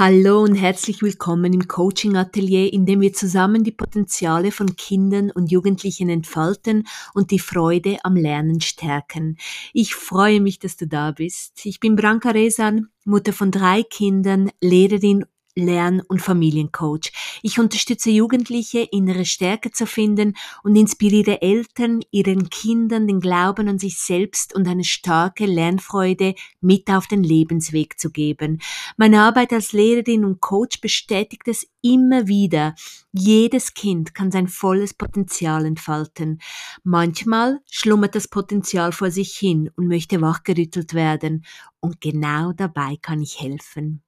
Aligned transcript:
Hallo 0.00 0.40
und 0.40 0.54
herzlich 0.54 1.02
willkommen 1.02 1.52
im 1.52 1.68
Coaching 1.68 2.16
Atelier, 2.16 2.72
in 2.72 2.86
dem 2.86 3.02
wir 3.02 3.12
zusammen 3.12 3.64
die 3.64 3.70
Potenziale 3.70 4.50
von 4.50 4.74
Kindern 4.74 5.30
und 5.30 5.50
Jugendlichen 5.50 6.08
entfalten 6.08 6.88
und 7.12 7.30
die 7.30 7.38
Freude 7.38 7.98
am 8.02 8.16
Lernen 8.16 8.62
stärken. 8.62 9.36
Ich 9.74 9.94
freue 9.94 10.40
mich, 10.40 10.58
dass 10.58 10.78
du 10.78 10.86
da 10.86 11.10
bist. 11.10 11.66
Ich 11.66 11.80
bin 11.80 11.96
Branka 11.96 12.30
Resan, 12.30 12.88
Mutter 13.04 13.34
von 13.34 13.50
drei 13.50 13.82
Kindern, 13.82 14.50
Lehrerin 14.62 15.26
Lern- 15.64 16.02
und 16.08 16.20
Familiencoach. 16.20 17.12
Ich 17.42 17.58
unterstütze 17.58 18.10
Jugendliche, 18.10 18.80
innere 18.80 19.24
Stärke 19.24 19.70
zu 19.70 19.86
finden 19.86 20.36
und 20.62 20.76
inspiriere 20.76 21.42
Eltern, 21.42 22.00
ihren 22.10 22.50
Kindern 22.50 23.06
den 23.06 23.20
Glauben 23.20 23.68
an 23.68 23.78
sich 23.78 23.98
selbst 23.98 24.54
und 24.54 24.66
eine 24.66 24.84
starke 24.84 25.46
Lernfreude 25.46 26.34
mit 26.60 26.90
auf 26.90 27.06
den 27.06 27.22
Lebensweg 27.22 27.98
zu 27.98 28.10
geben. 28.10 28.60
Meine 28.96 29.22
Arbeit 29.22 29.52
als 29.52 29.72
Lehrerin 29.72 30.24
und 30.24 30.40
Coach 30.40 30.80
bestätigt 30.80 31.46
es 31.46 31.66
immer 31.82 32.26
wieder. 32.26 32.74
Jedes 33.12 33.74
Kind 33.74 34.14
kann 34.14 34.30
sein 34.30 34.48
volles 34.48 34.94
Potenzial 34.94 35.64
entfalten. 35.64 36.40
Manchmal 36.82 37.60
schlummert 37.70 38.14
das 38.14 38.28
Potenzial 38.28 38.92
vor 38.92 39.10
sich 39.10 39.36
hin 39.36 39.70
und 39.76 39.88
möchte 39.88 40.20
wachgerüttelt 40.20 40.94
werden. 40.94 41.44
Und 41.80 42.00
genau 42.00 42.52
dabei 42.52 42.96
kann 43.00 43.22
ich 43.22 43.40
helfen. 43.40 44.02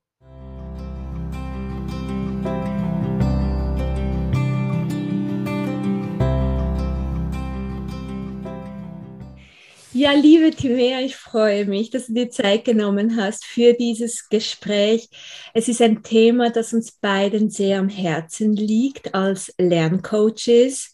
Ja, 9.94 10.12
liebe 10.12 10.50
Timea, 10.50 11.00
ich 11.00 11.16
freue 11.16 11.66
mich, 11.66 11.90
dass 11.90 12.06
du 12.06 12.14
dir 12.14 12.30
Zeit 12.30 12.64
genommen 12.64 13.16
hast 13.20 13.44
für 13.44 13.74
dieses 13.74 14.30
Gespräch. 14.30 15.10
Es 15.52 15.68
ist 15.68 15.82
ein 15.82 16.02
Thema, 16.02 16.48
das 16.48 16.72
uns 16.72 16.92
beiden 16.92 17.50
sehr 17.50 17.78
am 17.78 17.90
Herzen 17.90 18.54
liegt 18.54 19.14
als 19.14 19.52
Lerncoaches. 19.58 20.92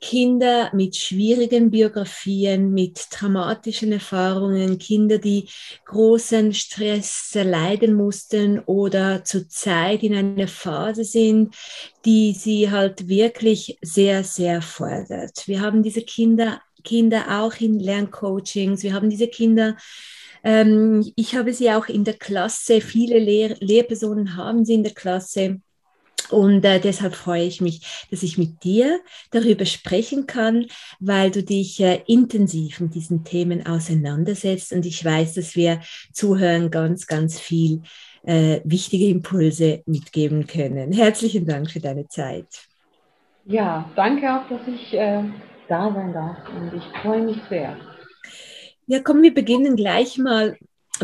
Kinder 0.00 0.70
mit 0.74 0.96
schwierigen 0.96 1.70
Biografien, 1.70 2.72
mit 2.72 3.08
traumatischen 3.10 3.92
Erfahrungen, 3.92 4.78
Kinder, 4.78 5.18
die 5.18 5.48
großen 5.84 6.54
Stress 6.54 7.30
erleiden 7.34 7.94
mussten 7.94 8.58
oder 8.60 9.24
zurzeit 9.24 10.02
in 10.02 10.14
einer 10.14 10.48
Phase 10.48 11.04
sind, 11.04 11.54
die 12.04 12.32
sie 12.32 12.70
halt 12.70 13.08
wirklich 13.08 13.78
sehr, 13.80 14.24
sehr 14.24 14.60
fordert. 14.60 15.46
Wir 15.46 15.60
haben 15.60 15.82
diese 15.84 16.02
Kinder 16.02 16.60
Kinder 16.88 17.42
auch 17.42 17.60
in 17.60 17.78
Lerncoachings. 17.78 18.82
Wir 18.82 18.94
haben 18.94 19.10
diese 19.10 19.28
Kinder, 19.28 19.76
ähm, 20.42 21.12
ich 21.16 21.36
habe 21.36 21.52
sie 21.52 21.70
auch 21.70 21.86
in 21.88 22.04
der 22.04 22.14
Klasse, 22.14 22.80
viele 22.80 23.18
Lehr 23.18 23.56
Lehrpersonen 23.60 24.36
haben 24.36 24.64
sie 24.64 24.74
in 24.74 24.84
der 24.84 24.94
Klasse. 24.94 25.60
Und 26.30 26.64
äh, 26.64 26.80
deshalb 26.80 27.14
freue 27.14 27.44
ich 27.44 27.60
mich, 27.60 28.06
dass 28.10 28.22
ich 28.22 28.38
mit 28.38 28.64
dir 28.64 29.00
darüber 29.30 29.66
sprechen 29.66 30.26
kann, 30.26 30.66
weil 30.98 31.30
du 31.30 31.42
dich 31.42 31.80
äh, 31.80 32.02
intensiv 32.06 32.80
mit 32.80 32.94
diesen 32.94 33.24
Themen 33.24 33.66
auseinandersetzt. 33.66 34.72
Und 34.72 34.86
ich 34.86 35.04
weiß, 35.04 35.34
dass 35.34 35.56
wir 35.56 35.80
Zuhören 36.12 36.70
ganz, 36.70 37.06
ganz 37.06 37.38
viel 37.38 37.82
äh, 38.24 38.60
wichtige 38.64 39.08
Impulse 39.08 39.82
mitgeben 39.86 40.46
können. 40.46 40.92
Herzlichen 40.92 41.46
Dank 41.46 41.70
für 41.70 41.80
deine 41.80 42.08
Zeit. 42.08 42.46
Ja, 43.46 43.90
danke 43.96 44.26
auch, 44.30 44.48
dass 44.50 44.60
ich 44.68 44.92
äh, 44.92 45.24
da 45.68 45.92
sein 45.92 46.12
darf 46.12 46.36
und 46.48 46.72
ich 46.74 46.84
freue 47.02 47.22
mich 47.22 47.38
sehr. 47.48 47.76
Ja, 48.86 49.00
komm, 49.00 49.22
wir 49.22 49.34
beginnen 49.34 49.76
gleich 49.76 50.18
mal 50.18 50.56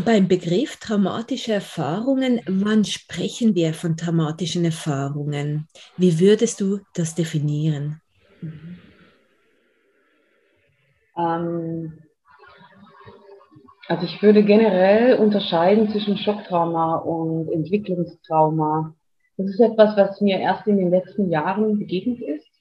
beim 0.04 0.26
Begriff 0.26 0.76
traumatische 0.76 1.52
Erfahrungen. 1.52 2.40
Wann 2.46 2.84
sprechen 2.84 3.54
wir 3.54 3.74
von 3.74 3.96
traumatischen 3.96 4.64
Erfahrungen? 4.64 5.68
Wie 5.96 6.18
würdest 6.18 6.60
du 6.60 6.80
das 6.94 7.14
definieren? 7.14 8.00
Ähm, 11.16 11.98
also 13.86 14.06
ich 14.06 14.22
würde 14.22 14.42
generell 14.42 15.16
unterscheiden 15.16 15.90
zwischen 15.90 16.16
Schocktrauma 16.16 16.96
und 16.96 17.52
Entwicklungstrauma. 17.52 18.94
Das 19.36 19.46
ist 19.48 19.60
etwas, 19.60 19.96
was 19.96 20.20
mir 20.20 20.38
erst 20.38 20.66
in 20.66 20.78
den 20.78 20.90
letzten 20.90 21.28
Jahren 21.30 21.78
begegnet 21.78 22.20
ist. 22.20 22.53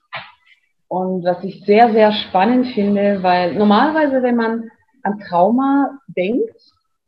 Und 0.87 1.23
was 1.23 1.43
ich 1.43 1.65
sehr, 1.65 1.91
sehr 1.91 2.11
spannend 2.11 2.67
finde, 2.67 3.23
weil 3.23 3.55
normalerweise, 3.55 4.21
wenn 4.21 4.35
man 4.35 4.69
an 5.01 5.19
Trauma 5.19 5.99
denkt, 6.07 6.55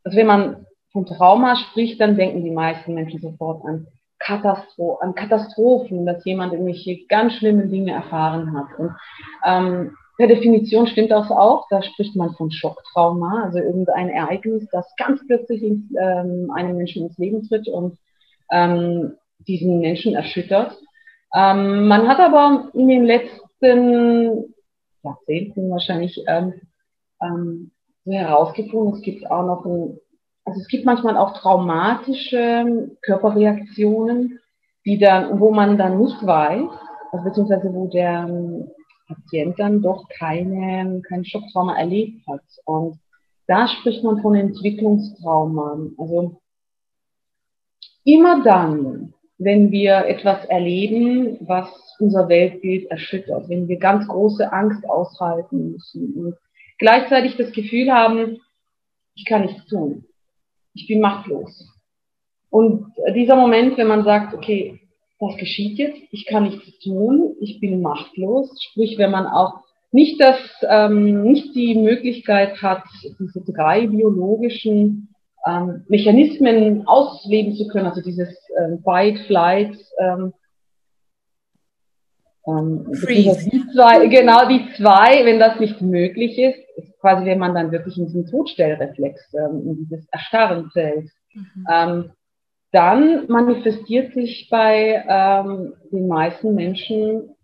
also 0.04 0.16
wenn 0.16 0.26
man 0.26 0.66
von 0.92 1.06
Trauma 1.06 1.56
spricht, 1.56 2.00
dann 2.00 2.16
denken 2.16 2.44
die 2.44 2.50
meisten 2.50 2.94
Menschen 2.94 3.20
sofort 3.20 3.64
an, 3.64 3.86
Katastro 4.18 4.94
an 4.94 5.14
Katastrophen, 5.14 6.06
dass 6.06 6.24
jemand 6.24 6.52
irgendwelche 6.52 7.06
ganz 7.06 7.34
schlimme 7.34 7.66
Dinge 7.66 7.92
erfahren 7.92 8.56
hat. 8.56 8.78
Und 8.78 8.92
ähm, 9.44 9.96
per 10.16 10.26
Definition 10.26 10.86
stimmt 10.86 11.10
das 11.10 11.30
auch, 11.30 11.66
da 11.68 11.82
spricht 11.82 12.16
man 12.16 12.32
von 12.34 12.50
Schocktrauma, 12.50 13.44
also 13.44 13.58
irgendein 13.58 14.08
Ereignis, 14.08 14.66
das 14.72 14.86
ganz 14.96 15.20
plötzlich 15.26 15.62
ins, 15.62 15.84
ähm, 16.00 16.50
einem 16.54 16.76
Menschen 16.76 17.06
ins 17.06 17.18
Leben 17.18 17.46
tritt 17.46 17.68
und 17.68 17.98
ähm, 18.50 19.16
diesen 19.46 19.80
Menschen 19.80 20.14
erschüttert. 20.14 20.78
Ähm, 21.34 21.86
man 21.88 22.08
hat 22.08 22.18
aber 22.18 22.70
in 22.72 22.88
den 22.88 23.04
letzten 23.04 23.45
letzten 23.60 24.54
Jahrzehnten 25.02 25.70
wahrscheinlich 25.70 26.22
ähm, 26.26 26.54
ähm, 27.22 27.70
so 28.04 28.12
herausgefunden, 28.12 28.94
es 28.94 29.02
gibt 29.02 29.30
auch 29.30 29.46
noch 29.46 29.64
ein, 29.64 29.98
also 30.44 30.60
es 30.60 30.68
gibt 30.68 30.84
manchmal 30.84 31.16
auch 31.16 31.38
traumatische 31.38 32.90
Körperreaktionen, 33.02 34.38
die 34.84 34.98
dann, 34.98 35.40
wo 35.40 35.50
man 35.50 35.76
dann 35.76 35.98
nicht 35.98 36.24
weiß, 36.24 36.70
also 37.12 37.24
beziehungsweise 37.24 37.72
wo 37.72 37.88
der 37.88 38.26
ähm, 38.28 38.70
Patient 39.08 39.58
dann 39.58 39.82
doch 39.82 40.08
keine, 40.08 41.00
kein 41.02 41.24
Schocktrauma 41.24 41.76
erlebt 41.76 42.26
hat. 42.26 42.42
Und 42.64 42.98
da 43.46 43.68
spricht 43.68 44.02
man 44.02 44.20
von 44.20 44.34
Entwicklungstrauma. 44.34 45.78
Also 45.98 46.40
immer 48.04 48.42
dann, 48.42 49.14
wenn 49.38 49.70
wir 49.70 50.06
etwas 50.06 50.44
erleben, 50.46 51.36
was 51.40 51.68
unser 51.98 52.28
Weltbild 52.28 52.90
erschüttert, 52.90 53.48
wenn 53.48 53.68
wir 53.68 53.78
ganz 53.78 54.06
große 54.06 54.52
Angst 54.52 54.88
aushalten 54.88 55.72
müssen 55.72 56.14
und 56.14 56.34
gleichzeitig 56.78 57.36
das 57.36 57.52
Gefühl 57.52 57.92
haben, 57.92 58.38
ich 59.14 59.24
kann 59.24 59.42
nichts 59.42 59.66
tun. 59.66 60.04
Ich 60.74 60.86
bin 60.86 61.00
machtlos. 61.00 61.72
Und 62.50 62.92
dieser 63.14 63.36
Moment, 63.36 63.76
wenn 63.78 63.86
man 63.86 64.04
sagt, 64.04 64.34
okay, 64.34 64.80
das 65.18 65.36
geschieht 65.36 65.78
jetzt, 65.78 65.98
ich 66.10 66.26
kann 66.26 66.44
nichts 66.44 66.78
tun, 66.80 67.34
ich 67.40 67.60
bin 67.60 67.80
machtlos, 67.80 68.50
sprich, 68.62 68.98
wenn 68.98 69.10
man 69.10 69.26
auch 69.26 69.60
nicht 69.92 70.20
das, 70.20 70.38
ähm, 70.68 71.22
nicht 71.22 71.54
die 71.54 71.74
Möglichkeit 71.74 72.60
hat, 72.60 72.82
diese 73.18 73.40
drei 73.40 73.86
biologischen 73.86 75.08
ähm, 75.46 75.84
Mechanismen 75.88 76.86
ausleben 76.86 77.54
zu 77.54 77.68
können, 77.68 77.86
also 77.86 78.02
dieses 78.02 78.28
ähm, 78.58 78.80
Fight, 78.82 79.18
Flight, 79.26 79.76
ähm, 79.98 80.32
ähm, 82.46 82.86
die 83.08 83.64
zwei, 83.72 84.06
genau 84.06 84.48
die 84.48 84.72
zwei, 84.76 85.24
wenn 85.24 85.38
das 85.38 85.58
nicht 85.58 85.80
möglich 85.80 86.38
ist, 86.38 86.58
ist 86.76 86.98
quasi, 87.00 87.24
wenn 87.24 87.38
man 87.38 87.54
dann 87.54 87.72
wirklich 87.72 87.98
in 87.98 88.06
diesen 88.06 88.26
Todstellreflex, 88.26 89.34
ähm, 89.34 89.62
in 89.66 89.76
dieses 89.76 90.06
Erstarren 90.10 90.70
fällt, 90.70 91.10
mhm. 91.34 91.66
ähm, 91.70 92.10
dann 92.72 93.26
manifestiert 93.28 94.12
sich 94.12 94.48
bei 94.50 95.04
ähm, 95.08 95.74
den 95.90 96.08
meisten 96.08 96.54
Menschen 96.54 97.34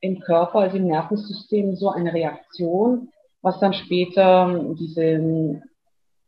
im 0.00 0.20
Körper, 0.20 0.60
also 0.60 0.78
im 0.78 0.86
Nervensystem, 0.86 1.76
so 1.76 1.90
eine 1.90 2.12
Reaktion, 2.12 3.08
was 3.42 3.60
dann 3.60 3.72
später 3.72 4.74
diese 4.78 5.62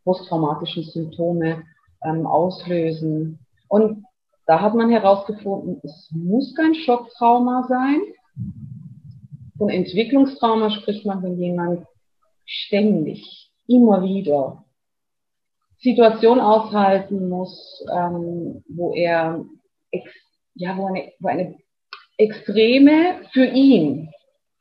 posttraumatischen 0.05 0.85
Symptome 0.85 1.65
ähm, 2.05 2.27
auslösen. 2.27 3.39
Und 3.69 4.05
da 4.47 4.61
hat 4.61 4.75
man 4.75 4.91
herausgefunden, 4.91 5.81
es 5.83 6.09
muss 6.11 6.55
kein 6.55 6.75
Schocktrauma 6.75 7.67
sein, 7.69 8.01
von 9.59 9.69
Entwicklungstrauma 9.69 10.71
spricht 10.71 11.07
man, 11.07 11.23
wenn 11.23 11.39
jemand 11.39 11.87
ständig, 12.45 13.51
immer 13.69 14.03
wieder 14.03 14.65
Situation 15.79 16.41
aushalten 16.41 17.29
muss, 17.29 17.85
ähm, 17.93 18.65
wo 18.69 18.93
er 18.95 19.45
ja, 20.55 20.77
wo 20.77 20.87
eine, 20.87 21.13
wo 21.19 21.29
eine 21.29 21.57
extreme 22.19 23.21
für 23.33 23.47
ihn, 23.47 24.11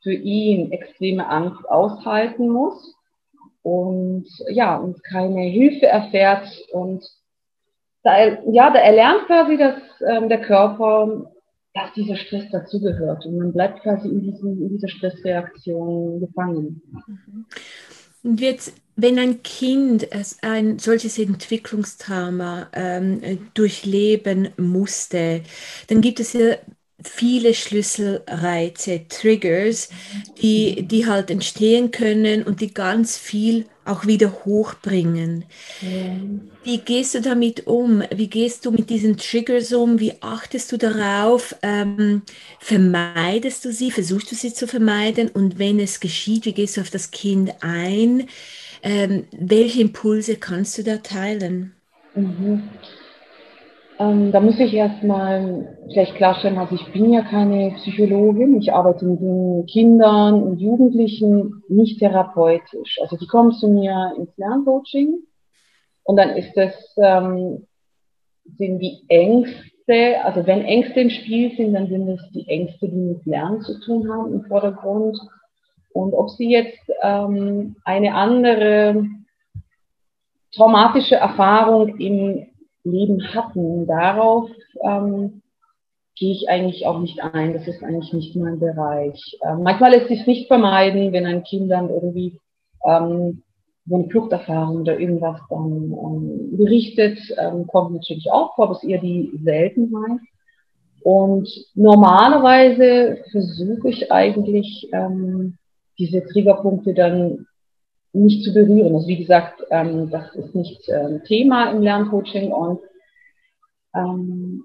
für 0.02 0.14
ihn 0.14 0.72
extreme 0.72 1.28
Angst 1.28 1.68
aushalten 1.68 2.48
muss 2.48 2.94
und 3.62 4.26
ja 4.48 4.76
und 4.76 5.02
keine 5.04 5.42
Hilfe 5.42 5.86
erfährt 5.86 6.48
und 6.72 7.04
da, 8.02 8.26
ja, 8.50 8.70
da 8.70 8.80
erlernt 8.80 9.26
quasi, 9.26 9.56
dass 9.56 9.76
ähm, 10.08 10.28
der 10.28 10.40
Körper 10.40 11.32
dass 11.74 11.92
dieser 11.94 12.16
Stress 12.16 12.44
dazugehört 12.50 13.24
und 13.24 13.38
man 13.38 13.52
bleibt 13.52 13.82
quasi 13.82 14.08
in, 14.08 14.20
diesem, 14.20 14.62
in 14.62 14.68
dieser 14.70 14.88
Stressreaktion 14.88 16.20
gefangen. 16.20 16.82
Und 18.22 18.40
jetzt, 18.40 18.74
wenn 18.94 19.18
ein 19.18 19.42
Kind 19.42 20.08
ein 20.42 20.78
solches 20.78 21.18
Entwicklungstrauma 21.18 22.68
ähm, 22.74 23.48
durchleben 23.54 24.50
musste, 24.58 25.42
dann 25.88 26.02
gibt 26.02 26.20
es 26.20 26.34
ja 26.34 26.56
viele 27.04 27.54
Schlüsselreize, 27.54 29.06
Triggers, 29.08 29.88
die, 30.40 30.82
die 30.86 31.06
halt 31.06 31.30
entstehen 31.30 31.90
können 31.90 32.42
und 32.42 32.60
die 32.60 32.72
ganz 32.74 33.16
viel 33.18 33.66
auch 33.84 34.06
wieder 34.06 34.44
hochbringen. 34.44 35.44
Ja. 35.80 36.16
Wie 36.64 36.78
gehst 36.78 37.14
du 37.14 37.20
damit 37.20 37.66
um? 37.66 38.04
Wie 38.14 38.28
gehst 38.28 38.64
du 38.64 38.70
mit 38.70 38.88
diesen 38.90 39.16
Triggers 39.16 39.72
um? 39.72 39.98
Wie 39.98 40.22
achtest 40.22 40.70
du 40.70 40.76
darauf? 40.78 41.56
Ähm, 41.62 42.22
vermeidest 42.60 43.64
du 43.64 43.72
sie? 43.72 43.90
Versuchst 43.90 44.30
du 44.30 44.36
sie 44.36 44.54
zu 44.54 44.68
vermeiden? 44.68 45.28
Und 45.28 45.58
wenn 45.58 45.80
es 45.80 45.98
geschieht, 45.98 46.44
wie 46.46 46.54
gehst 46.54 46.76
du 46.76 46.80
auf 46.80 46.90
das 46.90 47.10
Kind 47.10 47.52
ein? 47.62 48.28
Ähm, 48.82 49.26
welche 49.32 49.80
Impulse 49.80 50.36
kannst 50.36 50.78
du 50.78 50.84
da 50.84 50.98
teilen? 50.98 51.74
Mhm. 52.14 52.78
Ähm, 53.98 54.32
da 54.32 54.40
muss 54.40 54.58
ich 54.58 54.72
erstmal 54.72 55.76
vielleicht 55.92 56.14
klarstellen, 56.16 56.58
also 56.58 56.74
ich 56.74 56.92
bin 56.92 57.12
ja 57.12 57.22
keine 57.22 57.72
Psychologin, 57.76 58.60
ich 58.60 58.72
arbeite 58.72 59.04
mit 59.04 59.20
den 59.20 59.66
Kindern 59.66 60.42
und 60.42 60.60
Jugendlichen 60.60 61.62
nicht 61.68 61.98
therapeutisch. 61.98 62.98
Also 63.02 63.16
die 63.16 63.26
kommen 63.26 63.52
zu 63.52 63.68
mir 63.68 64.14
ins 64.16 64.36
Lerncoaching 64.36 65.18
und 66.04 66.16
dann 66.16 66.30
ist 66.30 66.52
das, 66.56 66.74
ähm, 66.96 67.66
sind 68.56 68.78
die 68.80 69.04
Ängste, 69.08 70.24
also 70.24 70.46
wenn 70.46 70.64
Ängste 70.64 71.00
im 71.00 71.10
Spiel 71.10 71.54
sind, 71.56 71.74
dann 71.74 71.88
sind 71.88 72.08
es 72.08 72.20
die 72.32 72.48
Ängste, 72.48 72.88
die 72.88 72.96
mit 72.96 73.26
Lernen 73.26 73.60
zu 73.60 73.78
tun 73.80 74.10
haben 74.10 74.32
im 74.32 74.44
Vordergrund. 74.44 75.18
Und 75.92 76.14
ob 76.14 76.30
sie 76.30 76.50
jetzt 76.50 76.90
ähm, 77.02 77.76
eine 77.84 78.14
andere 78.14 79.04
traumatische 80.54 81.16
Erfahrung 81.16 81.98
im 81.98 82.46
Leben 82.84 83.34
hatten. 83.34 83.86
Darauf 83.86 84.50
ähm, 84.82 85.42
gehe 86.16 86.32
ich 86.32 86.48
eigentlich 86.48 86.86
auch 86.86 86.98
nicht 87.00 87.22
ein. 87.22 87.52
Das 87.52 87.66
ist 87.66 87.82
eigentlich 87.82 88.12
nicht 88.12 88.36
mein 88.36 88.58
Bereich. 88.58 89.38
Ähm, 89.44 89.62
manchmal 89.62 89.92
lässt 89.92 90.08
sich 90.08 90.26
nicht 90.26 90.46
vermeiden, 90.46 91.12
wenn 91.12 91.26
ein 91.26 91.44
Kind 91.44 91.70
dann 91.70 91.88
irgendwie 91.88 92.38
ähm, 92.86 93.42
so 93.86 93.96
eine 93.96 94.08
Fluchterfahrung 94.08 94.82
oder 94.82 94.98
irgendwas 94.98 95.40
dann 95.50 95.92
ähm, 95.92 96.56
berichtet, 96.56 97.18
ähm, 97.38 97.66
kommt 97.66 97.92
natürlich 97.94 98.30
auch 98.30 98.54
vor, 98.54 98.66
aber 98.66 98.76
ist 98.76 98.84
eher 98.84 99.00
die 99.00 99.32
Seltenheit. 99.42 100.20
Und 101.02 101.48
normalerweise 101.74 103.24
versuche 103.32 103.88
ich 103.88 104.12
eigentlich 104.12 104.88
ähm, 104.92 105.58
diese 105.98 106.24
Triggerpunkte 106.24 106.94
dann 106.94 107.46
nicht 108.12 108.44
zu 108.44 108.52
berühren. 108.52 108.94
Also 108.94 109.06
wie 109.06 109.18
gesagt, 109.18 109.62
ähm, 109.70 110.10
das 110.10 110.34
ist 110.34 110.54
nicht 110.54 110.88
ähm, 110.88 111.22
Thema 111.24 111.70
im 111.70 111.82
Lerncoaching 111.82 112.52
und 112.52 112.80
ähm, 113.94 114.64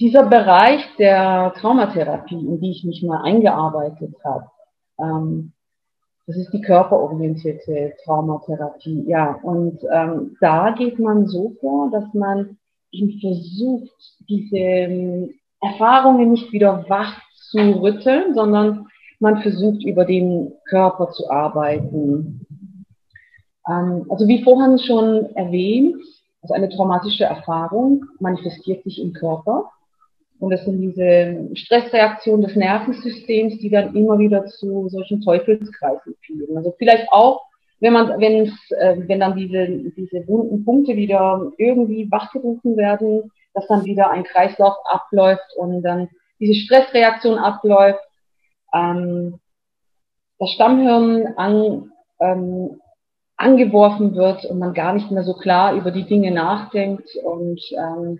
dieser 0.00 0.24
Bereich 0.24 0.84
der 0.98 1.52
Traumatherapie, 1.56 2.38
in 2.38 2.60
die 2.60 2.70
ich 2.70 2.84
mich 2.84 3.02
mal 3.02 3.22
eingearbeitet 3.22 4.14
habe, 4.24 4.46
ähm, 4.98 5.52
das 6.26 6.36
ist 6.36 6.52
die 6.52 6.60
körperorientierte 6.60 7.94
Traumatherapie. 8.04 9.04
Ja, 9.06 9.38
und 9.42 9.80
ähm, 9.90 10.36
da 10.40 10.72
geht 10.72 10.98
man 10.98 11.26
so 11.26 11.54
vor, 11.60 11.90
dass 11.90 12.12
man 12.12 12.58
eben 12.92 13.18
versucht, 13.18 13.90
diese 14.28 14.56
ähm, 14.56 15.30
Erfahrungen 15.60 16.30
nicht 16.30 16.52
wieder 16.52 16.84
wach 16.88 17.20
zu 17.50 17.58
rütteln, 17.80 18.34
sondern 18.34 18.88
man 19.20 19.40
versucht 19.42 19.82
über 19.84 20.04
den 20.04 20.52
Körper 20.68 21.10
zu 21.10 21.30
arbeiten, 21.30 22.46
also 23.68 24.26
wie 24.26 24.42
vorhin 24.42 24.78
schon 24.78 25.34
erwähnt, 25.36 25.96
also 26.42 26.54
eine 26.54 26.68
traumatische 26.68 27.24
Erfahrung 27.24 28.04
manifestiert 28.20 28.82
sich 28.84 29.00
im 29.00 29.12
Körper. 29.12 29.70
Und 30.40 30.50
das 30.50 30.64
sind 30.64 30.80
diese 30.80 31.50
Stressreaktionen 31.54 32.42
des 32.42 32.54
Nervensystems, 32.54 33.58
die 33.58 33.70
dann 33.70 33.94
immer 33.94 34.18
wieder 34.18 34.46
zu 34.46 34.88
solchen 34.88 35.20
Teufelskreisen 35.20 36.14
führen. 36.20 36.56
Also 36.56 36.74
vielleicht 36.78 37.12
auch, 37.12 37.42
wenn 37.80 37.92
man, 37.92 38.20
wenn 38.20 38.46
es, 38.46 38.70
äh, 38.78 38.96
wenn 39.06 39.20
dann 39.20 39.36
diese, 39.36 39.66
diese 39.96 40.26
wunden 40.28 40.64
Punkte 40.64 40.96
wieder 40.96 41.52
irgendwie 41.58 42.10
wachgerufen 42.10 42.76
werden, 42.76 43.30
dass 43.52 43.66
dann 43.66 43.84
wieder 43.84 44.10
ein 44.10 44.24
Kreislauf 44.24 44.76
abläuft 44.84 45.56
und 45.56 45.82
dann 45.82 46.08
diese 46.38 46.54
Stressreaktion 46.54 47.36
abläuft, 47.36 48.00
ähm, 48.72 49.40
das 50.38 50.50
Stammhirn 50.52 51.34
an, 51.36 51.92
ähm, 52.20 52.80
angeworfen 53.38 54.14
wird 54.14 54.44
und 54.44 54.58
man 54.58 54.74
gar 54.74 54.92
nicht 54.92 55.10
mehr 55.10 55.22
so 55.22 55.32
klar 55.32 55.74
über 55.74 55.90
die 55.90 56.04
Dinge 56.04 56.30
nachdenkt. 56.30 57.08
Und 57.24 57.60
ähm, 57.72 58.18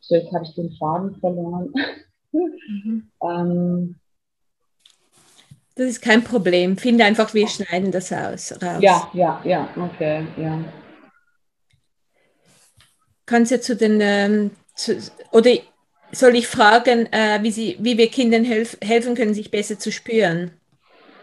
so, 0.00 0.14
jetzt 0.14 0.32
habe 0.32 0.44
ich 0.44 0.54
den 0.54 0.72
Faden 0.78 1.16
verloren. 1.20 1.74
Mhm. 2.32 3.10
ähm, 3.22 3.96
das 5.74 5.86
ist 5.86 6.02
kein 6.02 6.22
Problem. 6.22 6.76
Finde 6.76 7.04
einfach, 7.04 7.34
wir 7.34 7.48
schneiden 7.48 7.90
das 7.90 8.12
aus. 8.12 8.52
Raus. 8.52 8.80
Ja, 8.80 9.10
ja, 9.12 9.40
ja, 9.44 9.68
okay, 9.76 10.26
ja. 10.36 10.62
Kannst 13.26 13.52
du 13.52 13.60
zu 13.60 13.74
den, 13.74 14.00
ähm, 14.00 14.50
zu, 14.74 14.98
oder 15.32 15.50
soll 16.12 16.36
ich 16.36 16.46
fragen, 16.46 17.06
äh, 17.12 17.42
wie, 17.42 17.50
sie, 17.50 17.76
wie 17.80 17.96
wir 17.96 18.08
Kindern 18.08 18.44
helf, 18.44 18.76
helfen 18.82 19.14
können, 19.14 19.34
sich 19.34 19.50
besser 19.50 19.78
zu 19.78 19.90
spüren? 19.90 20.52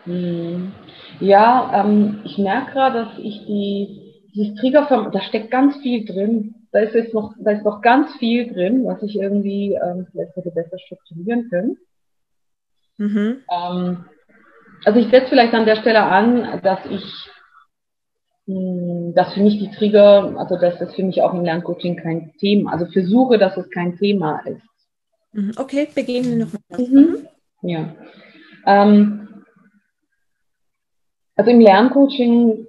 Hm. 0.06 0.72
Ja, 1.20 1.84
ähm, 1.86 2.22
ich 2.24 2.38
merke 2.38 2.72
gerade, 2.72 3.06
dass 3.06 3.18
ich 3.18 3.46
die, 3.46 4.30
dieses 4.34 4.56
Trigger, 4.56 5.10
da 5.12 5.22
steckt 5.22 5.52
ganz 5.52 5.78
viel 5.78 6.06
drin. 6.06 6.56
Da 6.72 6.80
ist 6.80 6.94
jetzt 6.94 7.14
noch, 7.14 7.34
da 7.40 7.52
ist 7.52 7.66
noch 7.66 7.82
ganz 7.82 8.14
viel 8.18 8.52
drin, 8.52 8.86
was 8.86 9.02
ich 9.02 9.16
irgendwie 9.16 9.74
ähm, 9.74 10.08
vielleicht 10.12 10.36
hätte 10.36 10.52
besser 10.52 10.78
strukturieren 10.80 11.50
können. 11.50 11.78
Mhm. 12.98 13.38
Ähm, 13.50 14.06
also 14.86 15.00
ich 15.00 15.10
setze 15.10 15.30
vielleicht 15.30 15.54
an 15.54 15.66
der 15.66 15.78
Stelle 15.78 16.04
an, 16.04 16.62
dass 16.64 16.80
ich, 16.90 17.04
mh, 18.46 18.56
hm, 18.56 19.14
dass 19.16 19.34
für 19.34 19.42
mich 19.42 19.58
die 19.58 19.72
Trigger, 19.72 20.36
also 20.38 20.58
dass 20.58 20.78
das 20.80 20.94
für 20.96 21.04
mich 21.04 21.22
auch 21.22 21.34
im 21.34 21.44
Lerncoaching 21.44 21.98
kein 21.98 22.34
Thema, 22.40 22.74
also 22.74 22.86
versuche, 22.86 23.38
dass 23.38 23.58
es 23.58 23.70
kein 23.72 23.98
Thema 23.98 24.40
ist. 24.46 24.62
Mhm. 25.34 25.52
Okay, 25.58 25.88
beginnen 25.94 26.26
wir 26.30 26.46
nochmal. 26.46 26.88
Mhm. 26.88 27.28
Ja. 27.62 27.96
Ähm, 28.66 29.29
also 31.40 31.52
im 31.52 31.62
Lerncoaching 31.62 32.68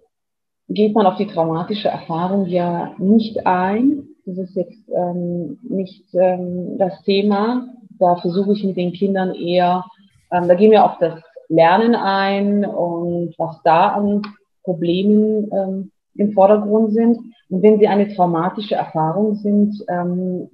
geht 0.68 0.94
man 0.94 1.04
auf 1.04 1.16
die 1.16 1.26
traumatische 1.26 1.88
Erfahrung 1.88 2.46
ja 2.46 2.94
nicht 2.98 3.44
ein. 3.44 4.06
Das 4.24 4.38
ist 4.38 4.54
jetzt 4.54 4.88
ähm, 4.94 5.58
nicht 5.68 6.04
ähm, 6.14 6.78
das 6.78 7.02
Thema. 7.02 7.66
Da 7.98 8.14
versuche 8.14 8.52
ich 8.52 8.62
mit 8.62 8.76
den 8.76 8.92
Kindern 8.92 9.34
eher, 9.34 9.84
ähm, 10.30 10.46
da 10.46 10.54
gehen 10.54 10.70
wir 10.70 10.84
auf 10.84 10.98
das 11.00 11.20
Lernen 11.48 11.96
ein 11.96 12.64
und 12.64 13.34
was 13.38 13.60
da 13.64 13.88
an 13.88 14.22
Problemen 14.62 15.50
ähm, 15.52 15.90
im 16.14 16.30
Vordergrund 16.32 16.92
sind. 16.92 17.18
Und 17.48 17.62
wenn 17.64 17.80
sie 17.80 17.88
eine 17.88 18.14
traumatische 18.14 18.76
Erfahrung 18.76 19.34
sind 19.34 19.84
ähm, 19.88 20.48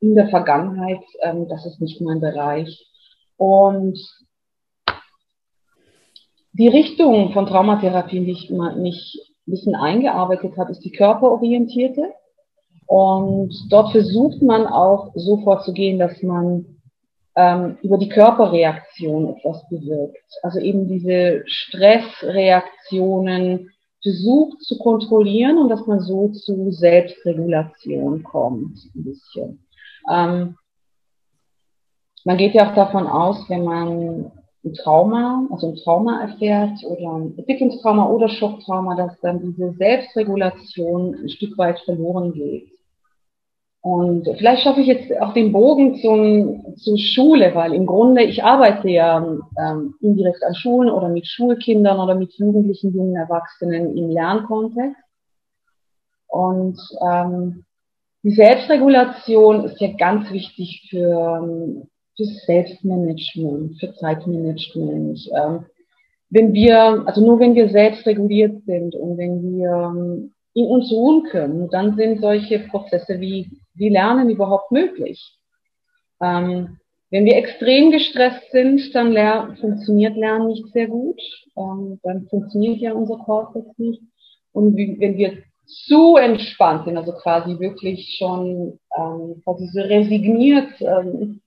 in 0.00 0.16
der 0.16 0.26
Vergangenheit, 0.26 1.04
ähm, 1.22 1.46
das 1.48 1.64
ist 1.66 1.80
nicht 1.80 2.00
mein 2.00 2.18
Bereich. 2.18 2.84
Und 3.36 3.96
die 6.60 6.68
Richtung 6.68 7.32
von 7.32 7.46
Traumatherapie, 7.46 8.30
ich 8.30 8.50
mich 8.50 9.18
ein 9.46 9.50
bisschen 9.50 9.74
eingearbeitet 9.74 10.58
habe, 10.58 10.72
ist 10.72 10.84
die 10.84 10.92
körperorientierte. 10.92 12.12
Und 12.86 13.54
dort 13.70 13.92
versucht 13.92 14.42
man 14.42 14.66
auch 14.66 15.12
so 15.14 15.38
vorzugehen, 15.38 15.98
dass 15.98 16.22
man 16.22 16.66
ähm, 17.34 17.78
über 17.80 17.96
die 17.96 18.10
Körperreaktion 18.10 19.36
etwas 19.36 19.66
bewirkt. 19.70 20.18
Also 20.42 20.58
eben 20.58 20.86
diese 20.86 21.44
Stressreaktionen 21.46 23.70
versucht 24.02 24.60
zu 24.60 24.76
kontrollieren 24.76 25.56
und 25.56 25.70
dass 25.70 25.86
man 25.86 26.00
so 26.00 26.28
zu 26.28 26.72
Selbstregulation 26.72 28.22
kommt, 28.22 28.76
ein 28.94 29.04
bisschen. 29.04 29.64
Ähm, 30.12 30.58
man 32.26 32.36
geht 32.36 32.52
ja 32.52 32.68
auch 32.68 32.74
davon 32.74 33.06
aus, 33.06 33.48
wenn 33.48 33.64
man 33.64 34.30
ein 34.64 34.74
Trauma, 34.74 35.46
also 35.50 35.68
ein 35.68 35.76
Trauma 35.76 36.20
erfährt 36.22 36.84
oder 36.84 37.16
ein 37.16 37.38
Entwicklungstrauma 37.38 38.06
oder 38.08 38.28
Schocktrauma, 38.28 38.94
dass 38.94 39.18
dann 39.20 39.40
diese 39.40 39.72
Selbstregulation 39.72 41.14
ein 41.14 41.28
Stück 41.28 41.56
weit 41.56 41.80
verloren 41.80 42.32
geht. 42.32 42.70
Und 43.82 44.28
vielleicht 44.36 44.62
schaffe 44.62 44.82
ich 44.82 44.86
jetzt 44.86 45.10
auch 45.20 45.32
den 45.32 45.52
Bogen 45.52 45.96
zum, 45.96 46.76
zur 46.76 46.98
Schule, 46.98 47.54
weil 47.54 47.72
im 47.72 47.86
Grunde 47.86 48.22
ich 48.22 48.44
arbeite 48.44 48.90
ja 48.90 49.16
ähm, 49.18 49.94
indirekt 50.02 50.44
an 50.44 50.54
Schulen 50.54 50.90
oder 50.90 51.08
mit 51.08 51.26
Schulkindern 51.26 51.98
oder 51.98 52.14
mit 52.14 52.32
Jugendlichen, 52.34 52.94
jungen 52.94 53.16
Erwachsenen 53.16 53.96
im 53.96 54.10
Lernkontext. 54.10 55.00
Und 56.26 56.78
ähm, 57.10 57.64
die 58.22 58.32
Selbstregulation 58.32 59.64
ist 59.64 59.80
ja 59.80 59.88
ganz 59.96 60.30
wichtig 60.30 60.88
für 60.90 61.86
für 62.16 62.24
Selbstmanagement, 62.46 63.78
für 63.80 63.94
Zeitmanagement, 63.94 65.18
ähm, 65.34 65.64
wenn 66.30 66.52
wir, 66.52 67.02
also 67.06 67.20
nur 67.24 67.40
wenn 67.40 67.54
wir 67.54 67.68
selbst 67.68 68.06
reguliert 68.06 68.64
sind 68.64 68.94
und 68.94 69.18
wenn 69.18 69.42
wir 69.42 69.70
ähm, 69.70 70.32
in 70.54 70.66
uns 70.66 70.90
ruhen 70.92 71.24
können, 71.24 71.68
dann 71.70 71.96
sind 71.96 72.20
solche 72.20 72.60
Prozesse 72.60 73.20
wie, 73.20 73.50
wie 73.74 73.88
Lernen 73.88 74.30
überhaupt 74.30 74.70
möglich. 74.70 75.36
Ähm, 76.20 76.78
wenn 77.10 77.24
wir 77.24 77.36
extrem 77.36 77.90
gestresst 77.90 78.52
sind, 78.52 78.94
dann 78.94 79.10
ler 79.10 79.56
funktioniert 79.60 80.16
Lernen 80.16 80.46
nicht 80.48 80.66
sehr 80.72 80.86
gut. 80.86 81.20
Ähm, 81.56 81.98
dann 82.04 82.26
funktioniert 82.28 82.78
ja 82.78 82.92
unser 82.92 83.16
Kortex 83.18 83.66
nicht. 83.78 84.00
Und 84.52 84.76
wenn 84.76 85.16
wir 85.16 85.38
zu 85.66 86.16
entspannt 86.16 86.84
sind, 86.84 86.96
also 86.96 87.12
quasi 87.12 87.58
wirklich 87.58 88.16
schon 88.18 88.78
ähm, 88.96 89.42
quasi 89.44 89.66
so 89.72 89.80
resigniert 89.80 90.80
ähm, 90.80 91.40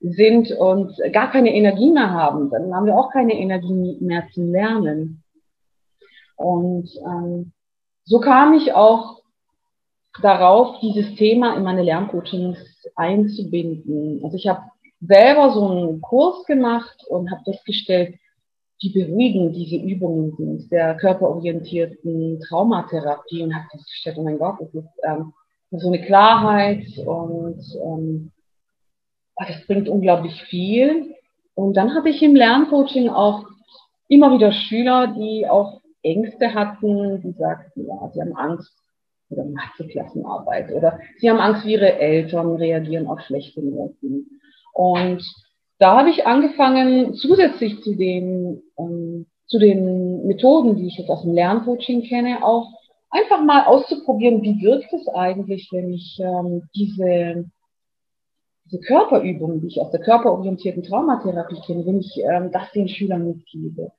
sind 0.00 0.52
und 0.52 0.96
gar 1.12 1.30
keine 1.30 1.54
Energie 1.54 1.90
mehr 1.90 2.10
haben, 2.10 2.50
dann 2.50 2.74
haben 2.74 2.86
wir 2.86 2.96
auch 2.96 3.10
keine 3.10 3.34
Energie 3.34 3.98
mehr 4.00 4.24
zum 4.32 4.52
Lernen. 4.52 5.22
Und 6.36 6.88
ähm, 7.04 7.52
so 8.04 8.20
kam 8.20 8.54
ich 8.54 8.72
auch 8.72 9.22
darauf, 10.22 10.78
dieses 10.80 11.14
Thema 11.16 11.56
in 11.56 11.64
meine 11.64 11.82
Lerncoachings 11.82 12.58
einzubinden. 12.94 14.20
Also 14.24 14.36
ich 14.36 14.46
habe 14.46 14.62
selber 15.00 15.52
so 15.52 15.68
einen 15.68 16.00
Kurs 16.00 16.44
gemacht 16.46 17.04
und 17.08 17.30
habe 17.30 17.42
festgestellt, 17.44 18.14
wie 18.80 18.92
beruhigend 18.92 19.56
diese 19.56 19.76
Übungen 19.76 20.36
sind, 20.36 20.70
der 20.70 20.96
körperorientierten 20.96 22.40
Traumatherapie 22.40 23.42
und 23.42 23.54
habe 23.54 23.66
festgestellt, 23.72 24.16
oh 24.18 24.22
mein 24.22 24.38
Gott, 24.38 24.56
das 24.60 24.72
ist 24.72 24.88
ähm, 25.04 25.32
so 25.72 25.88
eine 25.88 26.00
Klarheit 26.00 26.86
und 26.98 27.60
ähm, 27.84 28.30
das 29.46 29.66
bringt 29.66 29.88
unglaublich 29.88 30.42
viel. 30.44 31.14
Und 31.54 31.74
dann 31.74 31.94
hatte 31.94 32.08
ich 32.08 32.22
im 32.22 32.34
Lerncoaching 32.34 33.08
auch 33.08 33.46
immer 34.08 34.32
wieder 34.32 34.52
Schüler, 34.52 35.08
die 35.08 35.46
auch 35.48 35.80
Ängste 36.02 36.54
hatten, 36.54 37.20
die 37.22 37.32
sagten, 37.32 37.86
ja, 37.86 38.10
sie 38.12 38.20
haben 38.20 38.36
Angst 38.36 38.72
oder 39.30 39.44
Matheklassenarbeit 39.44 40.72
oder 40.72 40.98
sie 41.18 41.28
haben 41.28 41.40
Angst, 41.40 41.66
wie 41.66 41.72
ihre 41.72 41.98
Eltern 41.98 42.56
reagieren 42.56 43.06
auf 43.06 43.20
schlechte 43.20 43.62
Noten. 43.62 44.40
Und 44.72 45.22
da 45.78 45.98
habe 45.98 46.10
ich 46.10 46.26
angefangen, 46.26 47.14
zusätzlich 47.14 47.82
zu 47.82 47.94
den, 47.94 48.62
ähm, 48.78 49.26
zu 49.46 49.58
den 49.58 50.26
Methoden, 50.26 50.76
die 50.76 50.86
ich 50.86 50.98
jetzt 50.98 51.10
aus 51.10 51.22
dem 51.22 51.34
Lerncoaching 51.34 52.02
kenne, 52.02 52.44
auch 52.44 52.68
einfach 53.10 53.42
mal 53.42 53.64
auszuprobieren, 53.64 54.42
wie 54.42 54.60
wirkt 54.62 54.92
es 54.92 55.08
eigentlich, 55.08 55.68
wenn 55.72 55.92
ich 55.92 56.18
ähm, 56.20 56.68
diese, 56.74 57.50
diese 58.70 58.82
Körperübungen, 58.82 59.60
die 59.60 59.68
ich 59.68 59.80
aus 59.80 59.90
der 59.90 60.00
körperorientierten 60.00 60.82
Traumatherapie 60.82 61.60
kenne, 61.66 61.86
wenn 61.86 62.00
ich 62.00 62.18
ähm, 62.18 62.50
das 62.52 62.70
den 62.72 62.88
Schülern 62.88 63.26
mitgebe. 63.26 63.92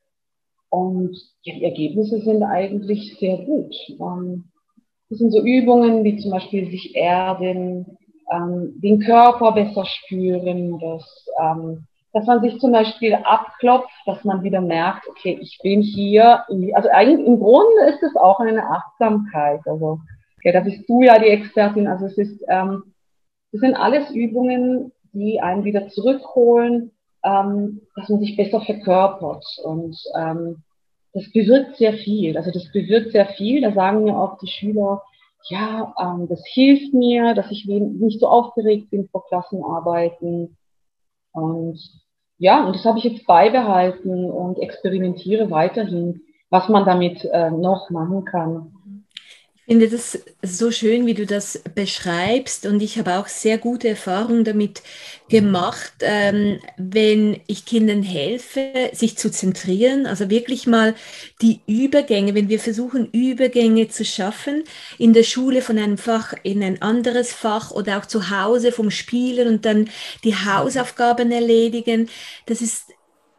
Und 0.70 1.18
ja, 1.42 1.56
die 1.56 1.64
Ergebnisse 1.64 2.20
sind 2.22 2.44
eigentlich 2.44 3.18
sehr 3.20 3.38
gut. 3.38 3.74
Ähm, 4.00 4.46
das 5.10 5.18
sind 5.18 5.32
so 5.32 5.42
Übungen 5.42 6.04
wie 6.04 6.18
zum 6.18 6.32
Beispiel 6.32 6.70
sich 6.70 6.96
erden, 6.96 7.98
ähm, 8.32 8.74
den 8.82 9.00
Körper 9.00 9.54
besser 9.54 9.86
spüren, 9.86 10.80
dass, 10.80 11.28
ähm, 11.42 11.88
dass 12.14 12.28
man 12.28 12.42
sich 12.42 12.60
zum 12.60 12.72
Beispiel 12.72 13.16
abklopft, 13.16 13.90
dass 14.06 14.24
man 14.24 14.44
wieder 14.44 14.62
merkt, 14.62 15.08
okay, 15.10 15.40
ich 15.42 15.60
bin 15.64 15.82
hier. 15.82 16.44
Also 16.76 16.90
eigentlich 16.90 17.26
im 17.26 17.40
Grunde 17.40 17.86
ist 17.88 18.04
es 18.04 18.16
auch 18.16 18.40
eine 18.40 18.64
Achtsamkeit. 18.64 19.62
Also 19.66 20.00
okay, 20.38 20.52
da 20.52 20.60
bist 20.60 20.88
du 20.88 21.02
ja 21.02 21.18
die 21.18 21.30
Expertin. 21.30 21.88
Also 21.88 22.06
es 22.06 22.18
ist, 22.18 22.44
ähm, 22.48 22.94
das 23.52 23.62
sind 23.62 23.76
alles 23.76 24.10
Übungen, 24.12 24.92
die 25.14 25.40
einen 25.42 25.64
wieder 25.64 25.88
zurückholen, 25.90 26.92
ähm, 27.24 27.82
dass 27.96 28.10
man 28.10 28.20
sich 28.20 28.38
besser 28.38 28.62
verkörpert 28.62 29.46
und 29.64 29.98
ähm, 30.16 30.64
das 31.14 31.32
bewirkt 31.32 31.78
sehr 31.78 31.94
viel. 31.94 32.38
Also 32.38 32.52
das 32.52 32.72
bewirkt 32.72 33.12
sehr 33.12 33.26
viel. 33.26 33.62
Da 33.62 33.72
sagen 33.74 34.04
mir 34.04 34.18
auch 34.18 34.38
die 34.38 34.48
Schüler, 34.48 35.02
ja, 35.50 35.94
ähm, 36.00 36.28
das 36.30 36.44
hilft 36.46 36.94
mir, 36.94 37.34
dass 37.34 37.50
ich 37.50 37.66
nicht 37.66 38.20
so 38.20 38.28
aufgeregt 38.28 38.92
bin 38.92 39.10
vor 39.10 39.26
Klassenarbeiten. 39.28 40.56
Und 41.32 41.80
ja, 42.38 42.66
und 42.66 42.76
das 42.76 42.86
habe 42.86 43.00
ich 43.00 43.06
jetzt 43.06 43.26
beibehalten 43.26 44.30
und 44.30 44.60
experimentiere 44.60 45.50
weiterhin, 45.50 46.22
was 46.50 46.70
man 46.70 46.86
damit 46.86 47.26
äh, 47.26 47.50
noch 47.50 47.90
machen 47.90 48.26
kann 48.26 48.72
finde 49.70 49.88
das 49.88 50.18
so 50.42 50.72
schön, 50.72 51.06
wie 51.06 51.14
du 51.14 51.28
das 51.28 51.62
beschreibst. 51.76 52.66
Und 52.66 52.82
ich 52.82 52.98
habe 52.98 53.20
auch 53.20 53.28
sehr 53.28 53.60
gute 53.60 53.90
Erfahrungen 53.90 54.44
damit 54.44 54.82
gemacht, 55.30 55.94
ähm, 56.02 56.60
wenn 56.78 57.40
ich 57.46 57.66
Kindern 57.66 58.02
helfe, 58.02 58.90
sich 58.94 59.16
zu 59.16 59.30
zentrieren, 59.30 60.08
also 60.08 60.32
wirklich 60.32 60.66
mal 60.66 60.96
die 61.44 61.60
Übergänge, 61.68 62.34
wenn 62.34 62.50
wir 62.50 62.60
versuchen, 62.60 63.12
Übergänge 63.12 63.90
zu 63.90 64.04
schaffen, 64.04 64.64
in 64.98 65.14
der 65.14 65.22
Schule 65.22 65.62
von 65.62 65.78
einem 65.78 66.00
Fach 66.00 66.34
in 66.42 66.64
ein 66.64 66.82
anderes 66.82 67.32
Fach 67.32 67.70
oder 67.70 68.00
auch 68.00 68.08
zu 68.08 68.32
Hause 68.32 68.72
vom 68.72 68.90
Spielen 68.90 69.48
und 69.48 69.66
dann 69.66 69.88
die 70.24 70.34
Hausaufgaben 70.36 71.32
erledigen, 71.32 72.10
das 72.48 72.62
ist 72.62 72.86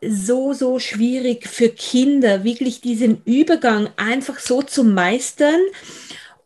so, 0.03 0.53
so 0.53 0.79
schwierig 0.79 1.47
für 1.47 1.69
Kinder, 1.69 2.45
wirklich 2.45 2.81
diesen 2.81 3.23
Übergang 3.25 3.89
einfach 3.97 4.39
so 4.39 4.63
zu 4.63 4.85
meistern 4.85 5.61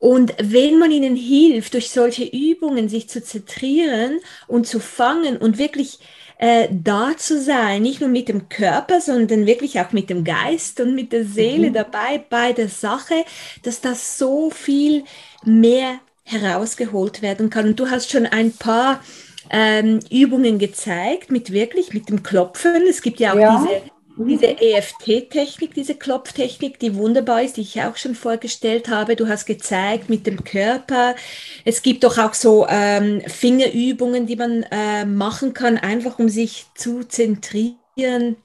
und 0.05 0.35
wenn 0.39 0.79
man 0.79 0.91
ihnen 0.91 1.17
hilft, 1.17 1.73
durch 1.73 1.89
solche 1.89 2.25
Übungen 2.25 2.91
sich 2.91 3.09
zu 3.09 3.25
zentrieren 3.25 4.21
und 4.47 4.67
zu 4.67 4.79
fangen 4.79 5.39
und 5.39 5.57
wirklich 5.57 5.99
äh, 6.37 6.69
da 6.71 7.17
zu 7.17 7.41
sein, 7.41 7.81
nicht 7.81 8.03
nur 8.03 8.11
mit 8.11 8.29
dem 8.29 8.51
Körper, 8.51 9.01
sondern 9.01 9.47
wirklich 9.47 9.81
auch 9.81 9.93
mit 9.93 10.11
dem 10.11 10.23
Geist 10.23 10.79
und 10.81 10.95
mit 10.95 11.13
der 11.15 11.25
Seele 11.25 11.71
mhm. 11.71 11.73
dabei 11.73 12.23
bei 12.29 12.53
der 12.53 12.69
Sache, 12.69 13.15
dass 13.63 13.81
das 13.81 14.19
so 14.19 14.51
viel 14.51 15.05
mehr 15.43 16.01
herausgeholt 16.25 17.23
werden 17.23 17.49
kann. 17.49 17.69
Und 17.69 17.81
du 17.81 17.89
hast 17.89 18.11
schon 18.11 18.27
ein 18.27 18.53
paar 18.53 19.03
ähm, 19.51 20.01
Übungen 20.11 20.59
gezeigt 20.59 21.31
mit 21.31 21.53
wirklich 21.53 21.93
mit 21.93 22.09
dem 22.09 22.23
Klopfen. 22.23 22.83
Es 22.89 23.03
gibt 23.03 23.21
ja 23.21 23.33
auch 23.33 23.39
ja. 23.39 23.59
diese 23.59 23.83
diese 24.17 24.61
EFT-Technik, 24.61 25.75
diese 25.75 25.97
Klopftechnik, 25.97 26.79
die 26.79 26.95
wunderbar 26.95 27.43
ist, 27.43 27.57
die 27.57 27.63
ich 27.63 27.83
auch 27.83 27.97
schon 27.97 28.15
vorgestellt 28.15 28.89
habe. 28.89 29.17
Du 29.17 29.29
hast 29.29 29.45
gezeigt 29.45 30.09
mit 30.09 30.27
dem 30.27 30.45
Körper. 30.45 31.17
Es 31.65 31.83
gibt 31.83 32.05
doch 32.05 32.19
auch 32.19 32.35
so 32.35 32.67
ähm, 32.69 33.23
Fingerübungen, 33.27 34.27
die 34.27 34.37
man 34.37 34.65
äh, 34.71 35.05
machen 35.05 35.53
kann, 35.53 35.79
einfach 35.79 36.19
um 36.19 36.29
sich 36.29 36.67
zu 36.77 37.03
zentrieren. 37.03 38.37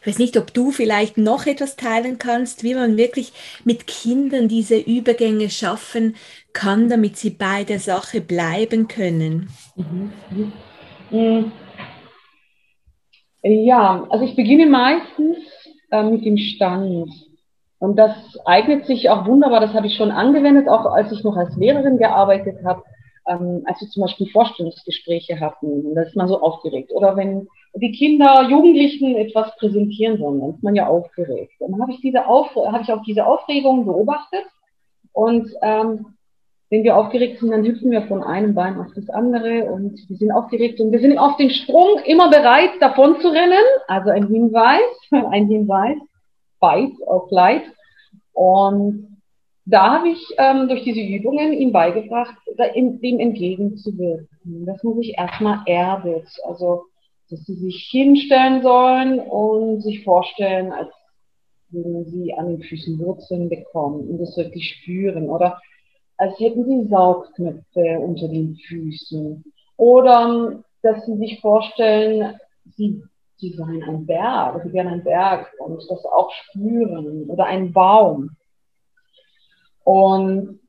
Ich 0.00 0.06
weiß 0.06 0.18
nicht, 0.18 0.36
ob 0.36 0.52
du 0.54 0.70
vielleicht 0.70 1.18
noch 1.18 1.46
etwas 1.46 1.76
teilen 1.76 2.18
kannst, 2.18 2.62
wie 2.62 2.74
man 2.74 2.96
wirklich 2.96 3.32
mit 3.64 3.86
Kindern 3.86 4.48
diese 4.48 4.78
Übergänge 4.78 5.50
schaffen 5.50 6.16
kann, 6.52 6.88
damit 6.88 7.16
sie 7.16 7.30
bei 7.30 7.64
der 7.64 7.78
Sache 7.78 8.20
bleiben 8.20 8.88
können. 8.88 9.48
Mhm. 9.76 10.12
Mhm. 11.10 11.52
Ja, 13.42 14.06
also 14.10 14.24
ich 14.24 14.34
beginne 14.36 14.66
meistens 14.66 15.38
äh, 15.90 16.02
mit 16.02 16.24
dem 16.24 16.36
Stand. 16.36 17.10
Und 17.78 17.96
das 17.96 18.16
eignet 18.44 18.86
sich 18.86 19.08
auch 19.08 19.26
wunderbar, 19.26 19.60
das 19.60 19.72
habe 19.72 19.86
ich 19.86 19.94
schon 19.94 20.10
angewendet, 20.10 20.68
auch 20.68 20.84
als 20.86 21.12
ich 21.12 21.22
noch 21.22 21.36
als 21.36 21.56
Lehrerin 21.56 21.98
gearbeitet 21.98 22.56
habe, 22.64 22.82
ähm, 23.28 23.62
als 23.66 23.80
wir 23.80 23.88
zum 23.88 24.02
Beispiel 24.02 24.28
Vorstellungsgespräche 24.30 25.38
hatten. 25.38 25.94
Da 25.94 26.02
ist 26.02 26.16
man 26.16 26.26
so 26.26 26.40
aufgeregt. 26.40 26.90
Oder 26.92 27.16
wenn 27.16 27.48
die 27.78 27.92
Kinder, 27.92 28.48
Jugendlichen 28.48 29.16
etwas 29.16 29.56
präsentieren 29.56 30.18
sollen, 30.18 30.40
dann 30.40 30.50
ist 30.50 30.62
man 30.62 30.74
ja 30.74 30.86
aufgeregt. 30.86 31.54
Dann 31.60 31.80
habe 31.80 31.92
ich 31.92 32.00
diese 32.00 32.26
habe 32.26 32.82
ich 32.82 32.92
auch 32.92 33.02
diese 33.02 33.26
Aufregung 33.26 33.86
beobachtet 33.86 34.44
und 35.12 35.48
ähm, 35.62 36.06
wenn 36.70 36.84
wir 36.84 36.96
aufgeregt 36.96 37.40
sind, 37.40 37.50
dann 37.50 37.64
hüpfen 37.64 37.90
wir 37.90 38.02
von 38.02 38.22
einem 38.22 38.54
Bein 38.54 38.78
auf 38.78 38.92
das 38.94 39.08
andere 39.08 39.64
und 39.64 39.98
wir 40.08 40.16
sind 40.16 40.30
aufgeregt 40.30 40.80
und 40.80 40.92
wir 40.92 41.00
sind 41.00 41.16
auf 41.16 41.36
den 41.36 41.50
Sprung 41.50 41.98
immer 42.04 42.28
bereit, 42.28 42.72
davon 42.80 43.18
zu 43.20 43.28
rennen. 43.28 43.64
Also 43.86 44.10
ein 44.10 44.26
Hinweis, 44.26 44.82
ein 45.10 45.48
Hinweis, 45.48 45.96
Fight 46.60 46.92
or 47.06 47.26
Flight. 47.28 47.62
Und 48.32 49.18
da 49.64 49.94
habe 49.94 50.10
ich 50.10 50.22
ähm, 50.36 50.68
durch 50.68 50.82
diese 50.82 51.00
Übungen 51.00 51.52
ihm 51.52 51.72
beigebracht, 51.72 52.36
dem 52.56 53.18
entgegenzuwirken, 53.18 54.66
dass 54.66 54.82
man 54.82 54.96
sich 54.96 55.16
erstmal 55.16 55.60
erdet. 55.66 56.26
Also, 56.44 56.84
dass 57.30 57.40
sie 57.44 57.54
sich 57.54 57.88
hinstellen 57.90 58.62
sollen 58.62 59.20
und 59.20 59.82
sich 59.82 60.04
vorstellen, 60.04 60.72
als 60.72 60.90
würden 61.70 62.04
sie 62.06 62.34
an 62.34 62.48
den 62.48 62.62
Füßen 62.62 62.98
Wurzeln 62.98 63.48
bekommen 63.48 64.08
und 64.08 64.18
das 64.18 64.36
wirklich 64.36 64.76
spüren. 64.80 65.28
Oder 65.28 65.60
als 66.16 66.38
hätten 66.40 66.64
sie 66.64 66.88
Saugknöpfe 66.88 67.98
unter 68.00 68.28
den 68.28 68.56
Füßen. 68.56 69.44
Oder 69.76 70.62
dass 70.82 71.04
sie 71.06 71.16
sich 71.16 71.40
vorstellen, 71.40 72.38
sie, 72.76 73.02
sie 73.36 73.52
seien 73.52 73.82
ein 73.82 74.06
Berg, 74.06 74.62
sie 74.64 74.72
wären 74.72 74.88
ein 74.88 75.04
Berg 75.04 75.52
und 75.58 75.76
das 75.88 76.04
auch 76.06 76.30
spüren. 76.32 77.28
Oder 77.28 77.44
ein 77.44 77.72
Baum. 77.72 78.30
Und 79.84 80.60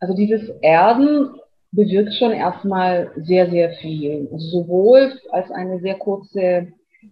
also 0.00 0.14
dieses 0.14 0.48
Erden 0.62 1.34
bewirkt 1.72 2.14
schon 2.14 2.32
erstmal 2.32 3.10
sehr, 3.16 3.50
sehr 3.50 3.70
viel. 3.74 4.28
Also 4.32 4.62
sowohl 4.62 5.12
als 5.30 5.50
eine 5.50 5.80
sehr 5.80 5.96
kurze 5.96 6.68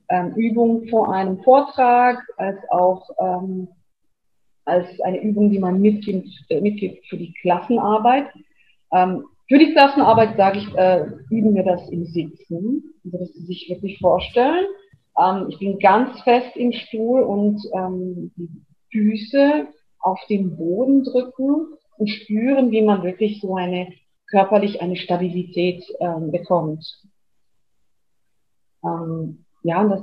ähm, 0.08 0.32
Übung 0.34 0.88
vor 0.88 1.12
einem 1.12 1.38
Vortrag, 1.42 2.22
als 2.36 2.58
auch 2.70 3.08
ähm, 3.20 3.68
als 4.64 5.00
eine 5.00 5.22
Übung, 5.22 5.50
die 5.50 5.58
man 5.58 5.80
mitgibt, 5.80 6.28
äh, 6.48 6.60
mitgibt 6.60 7.06
für 7.06 7.16
die 7.16 7.32
Klassenarbeit. 7.40 8.26
Ähm, 8.92 9.25
für 9.48 9.58
die 9.58 9.72
Klassenarbeit 9.72 10.36
sage 10.36 10.58
ich, 10.58 10.75
äh, 10.75 11.06
üben 11.30 11.54
wir 11.54 11.62
das 11.62 11.88
im 11.90 12.04
Sitzen, 12.06 12.94
also 13.04 13.18
dass 13.18 13.32
Sie 13.32 13.46
sich 13.46 13.68
wirklich 13.70 13.98
vorstellen. 13.98 14.66
Ähm, 15.22 15.46
ich 15.50 15.58
bin 15.58 15.78
ganz 15.78 16.20
fest 16.22 16.56
im 16.56 16.72
Stuhl 16.72 17.22
und 17.22 17.62
ähm, 17.75 18.32
die 18.36 18.48
Füße 18.90 19.68
auf 20.00 20.18
den 20.28 20.56
Boden 20.56 21.04
drücken 21.04 21.75
und 21.98 22.08
spüren, 22.08 22.70
wie 22.70 22.82
man 22.82 23.02
wirklich 23.02 23.40
so 23.40 23.54
eine 23.54 23.88
körperlich 24.28 24.80
eine 24.80 24.97
Stabilität 24.97 25.85
ähm, 26.00 26.30
bekommt. 26.30 26.85
Ähm, 28.85 29.45
ja, 29.62 29.80
und 29.80 29.90
das 29.90 30.02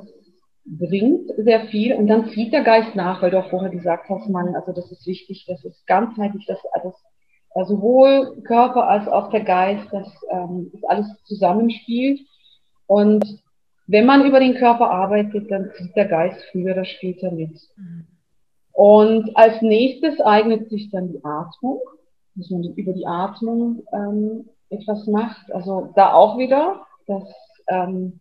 bringt 0.66 1.30
sehr 1.38 1.68
viel 1.68 1.94
und 1.96 2.08
dann 2.08 2.30
zieht 2.30 2.54
der 2.54 2.64
Geist 2.64 2.96
nach, 2.96 3.22
weil 3.22 3.32
du 3.32 3.40
auch 3.40 3.50
vorher 3.50 3.70
gesagt 3.70 4.10
hast, 4.10 4.30
man, 4.30 4.56
also 4.56 4.72
das 4.72 4.92
ist 4.92 5.06
wichtig, 5.06 5.46
das 5.48 5.64
ist 5.66 5.86
ganzheitlich, 5.88 6.46
dass 6.46 6.60
das 6.84 6.94
also 7.54 7.76
sowohl 7.76 8.42
Körper 8.44 8.88
als 8.88 9.08
auch 9.08 9.30
der 9.30 9.44
Geist, 9.44 9.88
dass 9.92 10.08
ähm, 10.32 10.72
das 10.74 10.84
alles 10.86 11.08
zusammenspielt. 11.26 12.22
Und 12.88 13.24
wenn 13.88 14.06
man 14.06 14.26
über 14.26 14.40
den 14.40 14.56
Körper 14.56 14.90
arbeitet, 14.90 15.52
dann 15.52 15.72
zieht 15.78 15.96
der 15.96 16.08
Geist 16.08 16.44
früher 16.52 16.74
oder 16.74 16.86
später 16.86 17.32
mit. 17.32 17.60
Mhm. 17.76 18.08
Und 18.72 19.38
als 19.38 19.62
nächstes 19.62 20.20
eignet 20.22 20.70
sich 20.70 20.90
dann 20.90 21.12
die 21.12 21.24
Atmung, 21.24 21.80
dass 22.36 22.50
man 22.50 22.64
über 22.76 22.94
die 22.94 23.08
Atmung 23.08 23.84
ähm, 23.94 24.50
etwas 24.70 25.06
macht. 25.08 25.52
Also 25.52 25.92
da 25.96 26.14
auch 26.14 26.38
wieder 26.38 26.86
das, 27.08 27.24
ähm, 27.68 28.20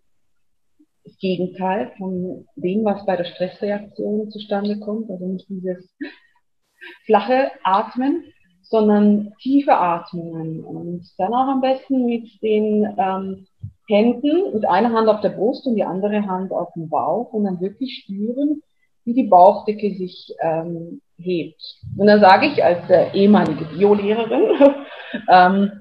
das 1.04 1.16
Gegenteil 1.18 1.92
von 1.98 2.46
dem, 2.56 2.84
was 2.84 3.04
bei 3.06 3.16
der 3.16 3.24
Stressreaktion 3.24 4.30
zustande 4.30 4.78
kommt. 4.80 5.10
Also 5.10 5.26
nicht 5.26 5.48
dieses 5.48 5.96
flache 7.06 7.50
Atmen, 7.64 8.24
sondern 8.62 9.32
tiefe 9.40 9.76
Atmungen. 9.76 10.64
Und 10.64 11.06
dann 11.18 11.34
auch 11.34 11.48
am 11.48 11.60
besten 11.60 12.06
mit 12.06 12.28
den 12.42 12.94
ähm, 12.98 13.46
Händen, 13.88 14.54
mit 14.54 14.66
einer 14.66 14.92
Hand 14.92 15.08
auf 15.08 15.20
der 15.20 15.30
Brust 15.30 15.66
und 15.66 15.76
die 15.76 15.84
andere 15.84 16.26
Hand 16.26 16.52
auf 16.52 16.72
dem 16.74 16.88
Bauch 16.88 17.32
und 17.32 17.44
dann 17.44 17.60
wirklich 17.60 18.02
spüren, 18.02 18.62
wie 19.04 19.14
die 19.14 19.24
Bauchdecke 19.24 19.94
sich 19.94 20.34
ähm, 20.40 21.02
hebt. 21.22 21.62
Und 21.96 22.06
dann 22.06 22.20
sage 22.20 22.46
ich 22.46 22.62
als 22.62 22.88
äh, 22.90 23.10
ehemalige 23.12 23.64
Biolehrerin, 23.64 24.74
ähm, 25.28 25.72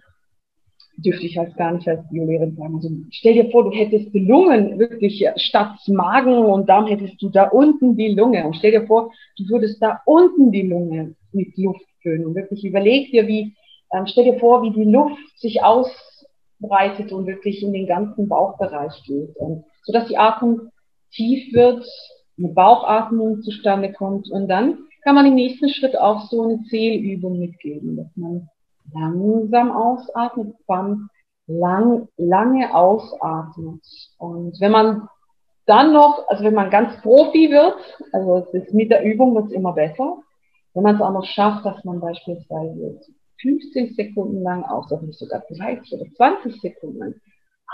dürfte 0.98 1.26
ich 1.26 1.38
halt 1.38 1.56
gar 1.58 1.72
nicht 1.72 1.88
als 1.88 2.08
Biolehrerin 2.10 2.56
sagen. 2.56 2.76
Also 2.76 2.90
stell 3.12 3.34
dir 3.34 3.50
vor, 3.52 3.64
du 3.64 3.72
hättest 3.72 4.14
die 4.14 4.26
Lungen 4.26 4.80
wirklich 4.80 5.26
statt 5.38 5.78
Magen 5.88 6.46
und 6.46 6.70
Darm 6.70 6.88
hättest 6.88 7.22
du 7.22 7.30
da 7.30 7.46
unten 7.46 7.96
die 7.96 8.14
Lunge. 8.14 8.46
Und 8.46 8.56
stell 8.56 8.72
dir 8.72 8.86
vor, 8.88 9.12
du 9.38 9.50
würdest 9.50 9.82
da 9.82 10.02
unten 10.06 10.52
die 10.52 10.68
Lunge 10.68 11.16
mit 11.32 11.58
Luft 11.58 11.86
füllen. 12.02 12.26
Und 12.26 12.36
wirklich 12.36 12.64
überleg 12.64 13.12
dir, 13.12 13.28
wie, 13.28 13.56
ähm, 13.94 14.06
stell 14.06 14.26
dir 14.26 14.40
vor, 14.40 14.64
wie 14.64 14.72
die 14.72 14.90
Luft 14.90 15.40
sich 15.40 15.64
ausbreitet 15.64 17.12
und 17.12 17.28
wirklich 17.28 17.64
in 17.64 17.74
den 17.74 17.88
ganzen 17.88 18.28
Bauchbereich 18.28 19.04
geht. 19.06 19.36
Und 19.38 19.64
so 19.84 19.94
dass 19.94 20.08
die 20.08 20.18
Atmung 20.18 20.70
tief 21.12 21.54
wird, 21.54 21.86
eine 22.38 22.50
Bauchatmung 22.50 23.42
zustande 23.42 23.92
kommt. 23.92 24.30
Und 24.30 24.48
dann 24.48 24.78
kann 25.04 25.16
man 25.16 25.26
im 25.26 25.36
nächsten 25.36 25.70
Schritt 25.70 25.98
auch 25.98 26.28
so 26.30 26.44
eine 26.44 26.64
Zählübung 26.64 27.40
mitgeben, 27.40 27.98
dass 27.98 28.16
man 28.16 28.50
langsam 28.94 29.72
ausatmet, 29.72 30.56
dann 30.68 31.10
lang, 31.48 32.08
lange 32.18 32.74
ausatmet. 32.74 33.82
Und 34.18 34.60
wenn 34.60 34.72
man 34.72 35.08
dann 35.66 35.94
noch, 35.94 36.28
also 36.28 36.44
wenn 36.44 36.54
man 36.54 36.70
ganz 36.70 37.02
Profi 37.02 37.50
wird, 37.50 37.76
also 38.12 38.48
es 38.52 38.64
ist 38.66 38.74
mit 38.74 38.92
der 38.92 39.04
Übung 39.04 39.36
wird 39.36 39.48
es 39.48 39.52
immer 39.52 39.74
besser, 39.74 40.18
wenn 40.74 40.84
man 40.84 40.96
es 40.96 41.02
auch 41.02 41.12
noch 41.12 41.26
schafft, 41.26 41.66
dass 41.66 41.84
man 41.84 42.00
beispielsweise 42.00 43.02
15 43.42 43.94
Sekunden 43.96 44.44
lang 44.44 44.64
aus, 44.64 44.92
oder 44.92 45.02
nicht 45.02 45.20
sogar 45.20 45.44
30 45.50 45.94
oder 45.94 46.06
20 46.16 46.62
Sekunden 46.62 47.00
lang, 47.00 47.16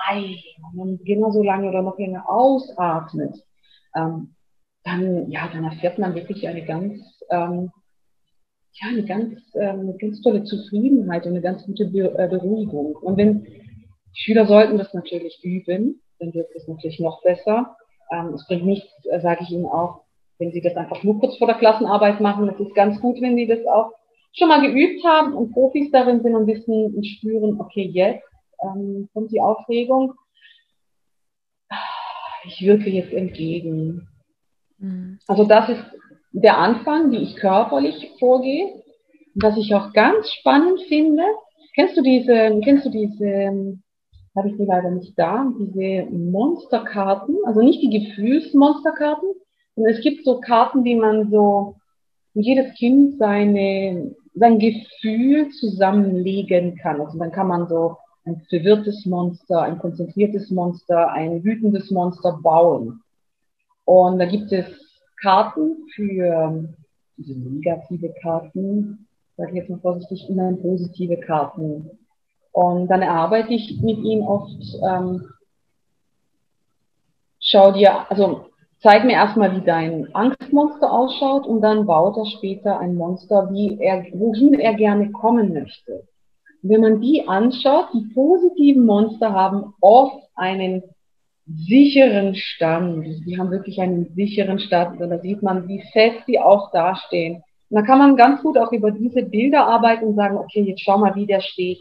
ei, 0.07 0.35
man 0.73 0.99
genauso 1.03 1.43
lange 1.43 1.69
oder 1.69 1.81
noch 1.81 1.97
länger 1.97 2.29
ausatmet, 2.29 3.43
ähm, 3.95 4.35
dann, 4.83 5.29
ja, 5.29 5.49
dann 5.51 5.65
erfährt 5.65 5.99
man 5.99 6.15
wirklich 6.15 6.47
eine 6.47 6.65
ganz, 6.65 7.01
ähm, 7.29 7.71
ja, 8.79 8.89
eine 8.89 9.05
ganz, 9.05 9.39
ähm, 9.55 9.79
eine 9.81 9.97
ganz 9.97 10.21
tolle 10.21 10.43
Zufriedenheit 10.43 11.25
und 11.25 11.31
eine 11.31 11.41
ganz 11.41 11.65
gute 11.65 11.85
Be 11.85 12.13
äh, 12.17 12.27
Beruhigung. 12.27 12.95
Und 12.95 13.17
wenn 13.17 13.47
Schüler 14.13 14.45
sollten 14.45 14.77
das 14.77 14.93
natürlich 14.93 15.39
üben, 15.43 16.01
dann 16.19 16.33
wird 16.33 16.49
es 16.55 16.67
natürlich 16.67 16.99
noch 16.99 17.21
besser. 17.23 17.75
Ähm, 18.11 18.33
es 18.33 18.45
bringt 18.47 18.65
nichts, 18.65 18.91
äh, 19.09 19.19
sage 19.19 19.43
ich 19.43 19.51
Ihnen 19.51 19.65
auch, 19.65 20.01
wenn 20.39 20.51
Sie 20.51 20.61
das 20.61 20.75
einfach 20.75 21.03
nur 21.03 21.19
kurz 21.19 21.37
vor 21.37 21.47
der 21.47 21.57
Klassenarbeit 21.57 22.21
machen. 22.21 22.49
Es 22.49 22.59
ist 22.59 22.75
ganz 22.75 22.99
gut, 23.01 23.19
wenn 23.21 23.35
Sie 23.35 23.47
das 23.47 23.65
auch 23.65 23.91
schon 24.33 24.49
mal 24.49 24.61
geübt 24.61 25.03
haben 25.03 25.33
und 25.33 25.51
Profis 25.51 25.91
darin 25.91 26.21
sind 26.21 26.35
und 26.35 26.47
wissen 26.47 26.95
und 26.95 27.05
spüren, 27.05 27.59
okay, 27.59 27.89
jetzt 27.91 28.23
ähm, 28.63 29.09
kommt 29.13 29.31
die 29.31 29.41
Aufregung. 29.41 30.13
Ich 32.45 32.61
wirke 32.61 32.89
jetzt 32.89 33.13
entgegen. 33.13 34.07
Mhm. 34.77 35.19
Also 35.27 35.43
das 35.43 35.69
ist 35.69 35.83
der 36.41 36.57
Anfang, 36.57 37.11
wie 37.11 37.23
ich 37.23 37.35
körperlich 37.35 38.11
vorgehe. 38.19 38.83
Was 39.35 39.57
ich 39.57 39.73
auch 39.75 39.93
ganz 39.93 40.29
spannend 40.31 40.81
finde, 40.87 41.23
kennst 41.75 41.95
du 41.97 42.01
diese, 42.01 42.59
kennst 42.63 42.85
du 42.85 42.89
diese, 42.89 43.77
habe 44.35 44.49
ich 44.49 44.57
die 44.57 44.65
leider 44.65 44.91
nicht 44.91 45.17
da, 45.17 45.51
diese 45.59 46.09
Monsterkarten, 46.11 47.37
also 47.45 47.61
nicht 47.61 47.81
die 47.81 47.99
Gefühlsmonsterkarten, 47.99 49.29
sondern 49.75 49.93
es 49.93 50.01
gibt 50.01 50.25
so 50.25 50.39
Karten, 50.39 50.83
die 50.83 50.95
man 50.95 51.29
so, 51.29 51.75
jedes 52.33 52.73
Kind 52.75 53.17
seine, 53.17 54.15
sein 54.35 54.59
Gefühl 54.59 55.49
zusammenlegen 55.49 56.77
kann. 56.77 57.01
Also 57.01 57.17
dann 57.17 57.31
kann 57.31 57.47
man 57.47 57.67
so 57.67 57.97
ein 58.25 58.41
verwirrtes 58.49 59.05
Monster, 59.05 59.63
ein 59.63 59.79
konzentriertes 59.79 60.51
Monster, 60.51 61.11
ein 61.11 61.43
wütendes 61.43 61.89
Monster 61.89 62.39
bauen. 62.43 63.01
Und 63.85 64.19
da 64.19 64.25
gibt 64.25 64.51
es 64.51 64.65
Karten 65.21 65.87
für 65.95 66.67
diese 67.17 67.39
negative 67.39 68.13
Karten, 68.21 69.07
sage 69.35 69.51
ich 69.51 69.55
jetzt 69.57 69.69
mal 69.69 69.79
vorsichtig, 69.79 70.25
und 70.29 70.37
dann 70.37 70.61
positive 70.61 71.17
Karten. 71.17 71.89
Und 72.51 72.87
dann 72.87 73.01
erarbeite 73.01 73.53
ich 73.53 73.79
mit 73.81 73.99
ihnen 73.99 74.23
oft, 74.23 74.57
ähm, 74.87 75.27
schau 77.39 77.71
dir, 77.71 78.09
also 78.09 78.47
zeig 78.79 79.05
mir 79.05 79.13
erstmal, 79.13 79.55
wie 79.55 79.65
dein 79.65 80.13
Angstmonster 80.15 80.91
ausschaut 80.91 81.45
und 81.45 81.61
dann 81.61 81.85
baut 81.85 82.17
er 82.17 82.25
später 82.25 82.79
ein 82.79 82.95
Monster, 82.95 83.49
wie 83.51 83.79
er, 83.79 84.05
wohin 84.13 84.53
er 84.55 84.73
gerne 84.73 85.11
kommen 85.11 85.53
möchte. 85.53 86.07
Und 86.63 86.69
wenn 86.69 86.81
man 86.81 87.01
die 87.01 87.27
anschaut, 87.27 87.89
die 87.93 88.11
positiven 88.13 88.85
Monster 88.85 89.31
haben 89.31 89.73
oft 89.81 90.23
einen 90.35 90.83
sicheren 91.47 92.35
Stand. 92.35 93.25
Die 93.25 93.37
haben 93.37 93.51
wirklich 93.51 93.79
einen 93.79 94.13
sicheren 94.15 94.59
Stand. 94.59 94.99
Und 94.99 95.09
da 95.09 95.19
sieht 95.19 95.41
man, 95.41 95.67
wie 95.67 95.81
fest 95.93 96.19
die 96.27 96.39
auch 96.39 96.71
dastehen. 96.71 97.43
Und 97.69 97.75
da 97.75 97.81
kann 97.81 97.99
man 97.99 98.15
ganz 98.15 98.41
gut 98.41 98.57
auch 98.57 98.71
über 98.71 98.91
diese 98.91 99.23
Bilder 99.23 99.65
arbeiten 99.67 100.05
und 100.05 100.15
sagen, 100.15 100.37
okay, 100.37 100.61
jetzt 100.61 100.81
schau 100.81 100.97
mal, 100.97 101.15
wie 101.15 101.25
der 101.25 101.41
steht. 101.41 101.79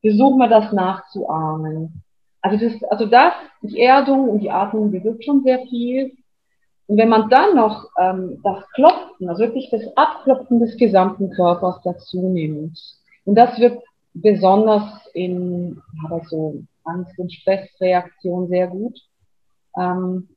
Versuchen 0.00 0.38
wir 0.38 0.48
das 0.48 0.72
nachzuahmen. 0.72 2.02
Also 2.40 2.68
das, 2.68 2.84
also 2.90 3.06
das, 3.06 3.32
die 3.62 3.80
Erdung 3.80 4.28
und 4.28 4.40
die 4.40 4.50
Atmung 4.50 4.90
bewirkt 4.90 5.24
schon 5.24 5.42
sehr 5.42 5.60
viel. 5.66 6.12
Und 6.86 6.98
wenn 6.98 7.08
man 7.08 7.30
dann 7.30 7.54
noch 7.54 7.88
ähm, 7.98 8.40
das 8.42 8.68
Klopfen, 8.74 9.28
also 9.28 9.44
wirklich 9.44 9.70
das 9.70 9.82
Abklopfen 9.96 10.60
des 10.60 10.76
gesamten 10.76 11.30
Körpers 11.30 11.80
dazu 11.82 12.28
nimmt, 12.28 12.78
und 13.24 13.36
das 13.36 13.58
wird 13.58 13.82
besonders 14.12 15.06
in, 15.14 15.80
ja, 16.02 16.08
bei 16.10 16.22
so 16.28 16.62
Angst- 16.84 17.18
und 17.18 17.32
Stressreaktion 17.32 18.48
sehr 18.48 18.68
gut. 18.68 18.98
Ähm, 19.76 20.28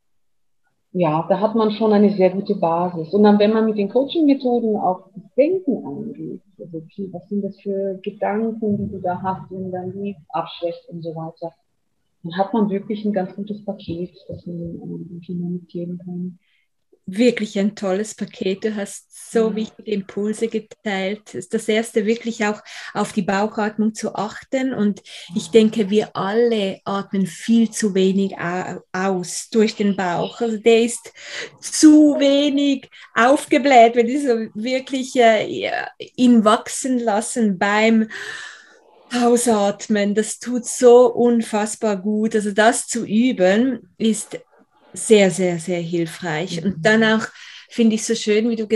ja, 0.92 1.26
da 1.30 1.40
hat 1.40 1.54
man 1.54 1.72
schon 1.72 1.94
eine 1.94 2.10
sehr 2.16 2.32
gute 2.32 2.56
Basis. 2.56 3.14
Und 3.14 3.24
dann, 3.24 3.38
wenn 3.40 3.54
man 3.54 3.66
mit 3.66 3.78
den 3.78 3.90
Coaching-Methoden 3.90 4.78
auf 4.78 5.10
das 5.14 5.24
Denken 5.36 5.86
angeht, 5.86 6.42
also 6.60 6.78
okay, 6.78 7.10
was 7.12 7.28
sind 7.30 7.44
das 7.44 7.60
für 7.60 8.00
Gedanken, 8.02 8.78
die 8.78 8.92
du 8.92 9.00
da 9.00 9.22
hast, 9.22 9.52
und 9.52 9.72
dann 9.72 9.92
die 9.92 10.16
abschwächt 10.30 10.90
und 10.90 11.04
so 11.04 11.14
weiter, 11.16 11.54
dann 12.24 12.38
hat 12.38 12.54
man 12.54 12.70
wirklich 12.70 13.06
ein 13.06 13.14
ganz 13.14 13.36
gutes 13.36 13.64
Paket, 13.64 14.12
das 14.28 14.46
man 14.46 14.58
den 14.58 15.22
Kindern 15.22 15.54
mitgeben 15.54 16.00
kann 16.00 16.40
wirklich 17.08 17.58
ein 17.58 17.76
tolles 17.76 18.14
Paket. 18.14 18.66
Du 18.66 18.76
hast 18.76 19.32
so 19.32 19.56
wichtige 19.56 19.92
Impulse 19.92 20.48
geteilt. 20.48 21.38
Das 21.52 21.68
erste 21.68 22.06
wirklich 22.06 22.46
auch 22.46 22.62
auf 22.94 23.14
die 23.14 23.22
Bauchatmung 23.22 23.94
zu 23.94 24.16
achten. 24.16 24.74
Und 24.74 25.02
ich 25.36 25.50
denke, 25.50 25.90
wir 25.90 26.16
alle 26.16 26.80
atmen 26.84 27.26
viel 27.26 27.72
zu 27.72 27.96
wenig 27.96 28.36
aus 28.92 29.50
durch 29.50 29.76
den 29.76 29.96
Bauch. 29.96 30.42
Also 30.42 30.58
der 30.58 30.84
ist 30.84 31.12
zu 31.62 32.18
wenig 32.20 32.90
aufgebläht, 33.16 33.96
wenn 33.96 34.08
die 34.08 34.20
so 34.20 34.36
wirklich 34.54 35.16
äh, 35.16 35.72
ihn 36.16 36.44
wachsen 36.44 37.00
lassen 37.00 37.58
beim 37.58 38.10
Ausatmen. 39.14 40.14
Das 40.14 40.40
tut 40.40 40.66
so 40.66 41.08
unfassbar 41.14 41.96
gut. 41.98 42.36
Also 42.36 42.52
das 42.52 42.88
zu 42.88 43.06
üben 43.06 43.90
ist 43.98 44.40
sehr, 44.98 45.32
sehr, 45.32 45.60
sehr 45.60 45.80
hilfreich. 45.80 46.64
Und 46.64 46.86
dann 46.86 47.04
auch 47.04 47.28
finde 47.70 47.96
ich 47.96 48.04
so 48.06 48.16
schön, 48.16 48.50
wie 48.50 48.56
du 48.56 48.68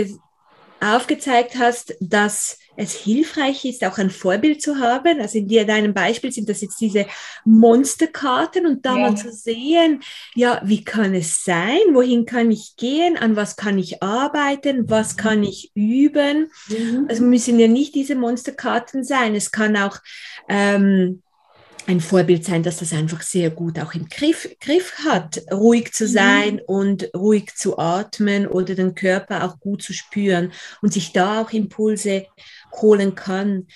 aufgezeigt 0.80 1.56
hast, 1.58 1.94
dass 2.00 2.58
es 2.76 2.94
hilfreich 2.94 3.64
ist, 3.64 3.84
auch 3.84 3.98
ein 3.98 4.10
Vorbild 4.10 4.62
zu 4.62 4.78
haben. 4.78 5.20
Also 5.20 5.38
in 5.38 5.48
deinem 5.48 5.94
Beispiel 5.94 6.32
sind 6.32 6.48
das 6.48 6.62
jetzt 6.62 6.80
diese 6.80 7.06
Monsterkarten 7.44 8.66
und 8.66 8.84
da 8.84 8.96
ja. 8.96 9.10
mal 9.10 9.16
zu 9.16 9.30
sehen, 9.30 10.02
ja, 10.34 10.60
wie 10.64 10.82
kann 10.82 11.14
es 11.14 11.44
sein? 11.44 11.78
Wohin 11.92 12.24
kann 12.24 12.50
ich 12.50 12.74
gehen? 12.76 13.16
An 13.16 13.36
was 13.36 13.56
kann 13.56 13.78
ich 13.78 14.02
arbeiten? 14.02 14.88
Was 14.88 15.16
kann 15.16 15.42
ich 15.42 15.70
üben? 15.74 16.50
Mhm. 16.68 17.06
Also 17.08 17.22
müssen 17.24 17.58
ja 17.58 17.68
nicht 17.68 17.94
diese 17.94 18.14
Monsterkarten 18.14 19.04
sein. 19.04 19.34
Es 19.34 19.52
kann 19.52 19.76
auch 19.76 19.98
ähm, 20.48 21.22
ein 21.86 22.00
Vorbild 22.00 22.44
sein, 22.44 22.62
dass 22.62 22.78
das 22.78 22.92
einfach 22.92 23.22
sehr 23.22 23.50
gut 23.50 23.78
auch 23.78 23.94
im 23.94 24.08
Griff, 24.08 24.48
Griff 24.60 24.94
hat, 25.04 25.42
ruhig 25.52 25.92
zu 25.92 26.04
mhm. 26.04 26.08
sein 26.08 26.54
mhm. 26.54 26.60
und 26.66 27.10
ruhig 27.14 27.54
zu 27.54 27.78
atmen 27.78 28.46
oder 28.46 28.74
den 28.74 28.94
Körper 28.94 29.44
auch 29.44 29.58
gut 29.58 29.82
zu 29.82 29.92
spüren 29.92 30.52
und 30.80 30.92
sich 30.92 31.12
da 31.12 31.42
auch 31.42 31.50
Impulse 31.50 32.26
holen 32.80 33.14
kann. 33.14 33.66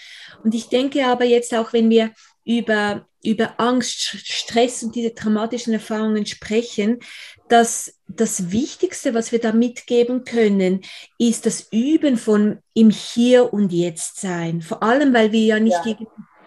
Und 0.45 0.55
ich 0.55 0.69
denke 0.69 1.07
aber 1.07 1.25
jetzt 1.25 1.55
auch, 1.55 1.73
wenn 1.73 1.91
wir 1.91 2.13
über, 2.45 3.07
über 3.25 3.59
Angst, 3.59 3.99
Stress 3.99 4.83
und 4.83 4.95
diese 4.95 5.15
traumatischen 5.15 5.73
Erfahrungen 5.73 6.27
sprechen, 6.27 7.01
dass 7.49 7.99
das 8.09 8.51
Wichtigste, 8.51 9.15
was 9.15 9.33
wir 9.33 9.41
da 9.41 9.53
mitgeben 9.53 10.25
können, 10.25 10.83
ist 11.19 11.47
das 11.47 11.69
Üben 11.73 12.17
von 12.17 12.59
im 12.75 12.91
Hier 12.91 13.53
und 13.53 13.73
Jetzt 13.73 14.21
sein. 14.21 14.63
Vor 14.63 14.83
allem, 14.83 15.13
weil 15.13 15.33
wir 15.33 15.45
ja 15.45 15.61
nicht 15.61 15.85
ja. 15.85 15.97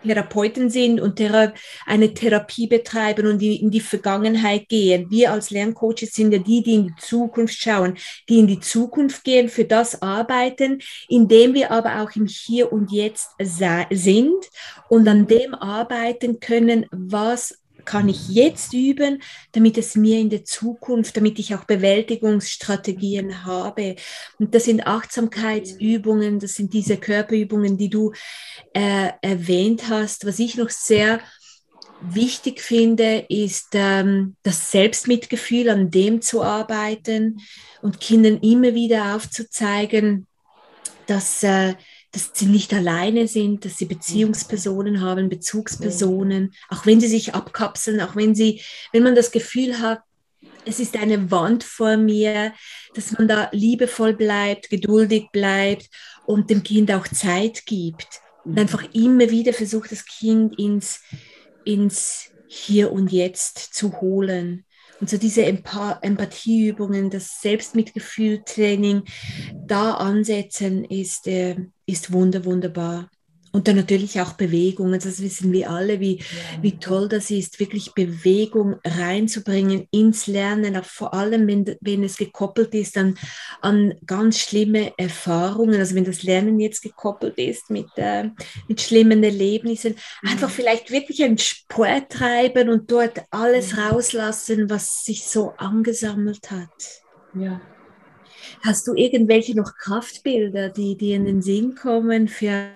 Therapeuten 0.03 0.69
sind 0.69 0.99
und 0.99 1.15
thera 1.17 1.53
eine 1.85 2.13
Therapie 2.13 2.67
betreiben 2.67 3.27
und 3.27 3.39
die 3.39 3.61
in 3.61 3.71
die 3.71 3.79
Vergangenheit 3.79 4.69
gehen. 4.69 5.09
Wir 5.09 5.31
als 5.31 5.49
Lerncoaches 5.49 6.13
sind 6.13 6.31
ja 6.31 6.39
die, 6.39 6.63
die 6.63 6.75
in 6.75 6.87
die 6.87 6.95
Zukunft 6.99 7.59
schauen, 7.59 7.97
die 8.27 8.39
in 8.39 8.47
die 8.47 8.59
Zukunft 8.59 9.23
gehen, 9.23 9.49
für 9.49 9.65
das 9.65 10.01
arbeiten, 10.01 10.79
indem 11.07 11.53
wir 11.53 11.71
aber 11.71 12.01
auch 12.01 12.15
im 12.15 12.27
Hier 12.27 12.71
und 12.71 12.91
Jetzt 12.91 13.29
sind 13.91 14.45
und 14.89 15.07
an 15.07 15.27
dem 15.27 15.53
arbeiten 15.53 16.39
können, 16.39 16.85
was 16.91 17.59
kann 17.89 18.07
ich 18.07 18.29
jetzt 18.29 18.71
üben, 18.73 19.19
damit 19.51 19.75
es 19.79 19.95
mir 19.95 20.19
in 20.19 20.29
der 20.29 20.45
Zukunft, 20.45 21.17
damit 21.17 21.39
ich 21.39 21.55
auch 21.55 21.63
Bewältigungsstrategien 21.63 23.45
habe. 23.45 23.95
Und 24.37 24.53
das 24.53 24.65
sind 24.65 24.85
Achtsamkeitsübungen, 24.85 26.37
das 26.37 26.53
sind 26.53 26.71
diese 26.73 26.97
Körperübungen, 26.97 27.79
die 27.79 27.89
du 27.89 28.13
äh, 28.73 29.09
erwähnt 29.23 29.89
hast. 29.89 30.27
Was 30.27 30.37
ich 30.37 30.55
noch 30.55 30.69
sehr 30.69 31.19
wichtig 31.99 32.61
finde, 32.61 33.25
ist 33.27 33.69
ähm, 33.73 34.35
das 34.43 34.69
Selbstmitgefühl, 34.69 35.69
an 35.69 35.89
dem 35.89 36.21
zu 36.21 36.43
arbeiten 36.43 37.39
und 37.81 37.99
Kindern 37.99 38.37
immer 38.41 38.75
wieder 38.75 39.15
aufzuzeigen, 39.15 40.27
dass 41.07 41.41
äh, 41.41 41.73
dass 42.11 42.31
sie 42.33 42.47
nicht 42.47 42.73
alleine 42.73 43.27
sind, 43.27 43.65
dass 43.65 43.77
sie 43.77 43.85
Beziehungspersonen 43.85 45.01
haben, 45.01 45.29
Bezugspersonen, 45.29 46.53
auch 46.69 46.85
wenn 46.85 46.99
sie 46.99 47.07
sich 47.07 47.35
abkapseln, 47.35 48.01
auch 48.01 48.15
wenn 48.15 48.33
sie, 48.33 48.61
wenn 48.91 49.03
man 49.03 49.15
das 49.15 49.31
Gefühl 49.31 49.79
hat, 49.79 50.01
es 50.65 50.79
ist 50.79 50.97
eine 50.97 51.31
Wand 51.31 51.63
vor 51.63 51.97
mir, 51.97 52.53
dass 52.93 53.11
man 53.11 53.27
da 53.27 53.49
liebevoll 53.51 54.13
bleibt, 54.13 54.69
geduldig 54.69 55.29
bleibt 55.31 55.89
und 56.25 56.49
dem 56.49 56.63
Kind 56.63 56.91
auch 56.91 57.07
Zeit 57.07 57.65
gibt 57.65 58.21
und 58.45 58.57
einfach 58.57 58.83
immer 58.93 59.29
wieder 59.29 59.53
versucht, 59.53 59.91
das 59.91 60.05
Kind 60.05 60.57
ins, 60.57 61.01
ins 61.65 62.31
Hier 62.47 62.91
und 62.91 63.11
Jetzt 63.11 63.73
zu 63.73 64.01
holen. 64.01 64.65
Und 64.99 65.09
so 65.09 65.17
diese 65.17 65.45
Empathieübungen, 65.45 67.09
das 67.09 67.41
Selbstmitgefühltraining 67.41 69.03
da 69.65 69.93
ansetzen, 69.93 70.83
ist, 70.83 71.27
äh, 71.27 71.55
ist 71.85 72.11
wunder, 72.11 72.43
wunderbar. 72.45 73.09
Und 73.51 73.67
dann 73.67 73.77
natürlich 73.77 74.21
auch 74.21 74.33
Bewegung. 74.33 74.93
Also 74.93 75.09
das 75.09 75.21
wissen 75.21 75.51
wir 75.51 75.69
alle, 75.69 75.99
wie, 75.99 76.17
ja. 76.17 76.23
wie 76.61 76.77
toll 76.77 77.09
das 77.09 77.31
ist, 77.31 77.59
wirklich 77.59 77.93
Bewegung 77.93 78.75
reinzubringen 78.85 79.87
ins 79.91 80.27
Lernen, 80.27 80.77
auch 80.77 80.85
vor 80.85 81.13
allem, 81.13 81.47
wenn, 81.47 81.75
wenn 81.81 82.03
es 82.03 82.17
gekoppelt 82.17 82.73
ist 82.75 82.97
an, 82.97 83.17
an 83.61 83.95
ganz 84.05 84.39
schlimme 84.39 84.93
Erfahrungen. 84.97 85.79
Also 85.79 85.95
wenn 85.95 86.05
das 86.05 86.23
Lernen 86.23 86.59
jetzt 86.59 86.81
gekoppelt 86.81 87.37
ist 87.37 87.69
mit, 87.69 87.87
äh, 87.95 88.29
mit 88.67 88.81
schlimmen 88.81 89.23
Erlebnissen, 89.23 89.95
ja. 90.23 90.31
einfach 90.31 90.49
vielleicht 90.49 90.91
wirklich 90.91 91.23
einen 91.23 91.37
Sport 91.39 92.11
treiben 92.11 92.69
und 92.69 92.91
dort 92.91 93.23
alles 93.31 93.71
ja. 93.71 93.89
rauslassen, 93.89 94.69
was 94.69 95.03
sich 95.03 95.25
so 95.25 95.53
angesammelt 95.57 96.51
hat. 96.51 97.03
Ja. 97.33 97.61
Hast 98.61 98.87
du 98.87 98.93
irgendwelche 98.93 99.55
noch 99.55 99.75
Kraftbilder, 99.75 100.69
die 100.69 100.97
dir 100.97 101.15
in 101.15 101.25
den 101.25 101.41
Sinn 101.41 101.75
kommen? 101.75 102.27
Für, 102.27 102.69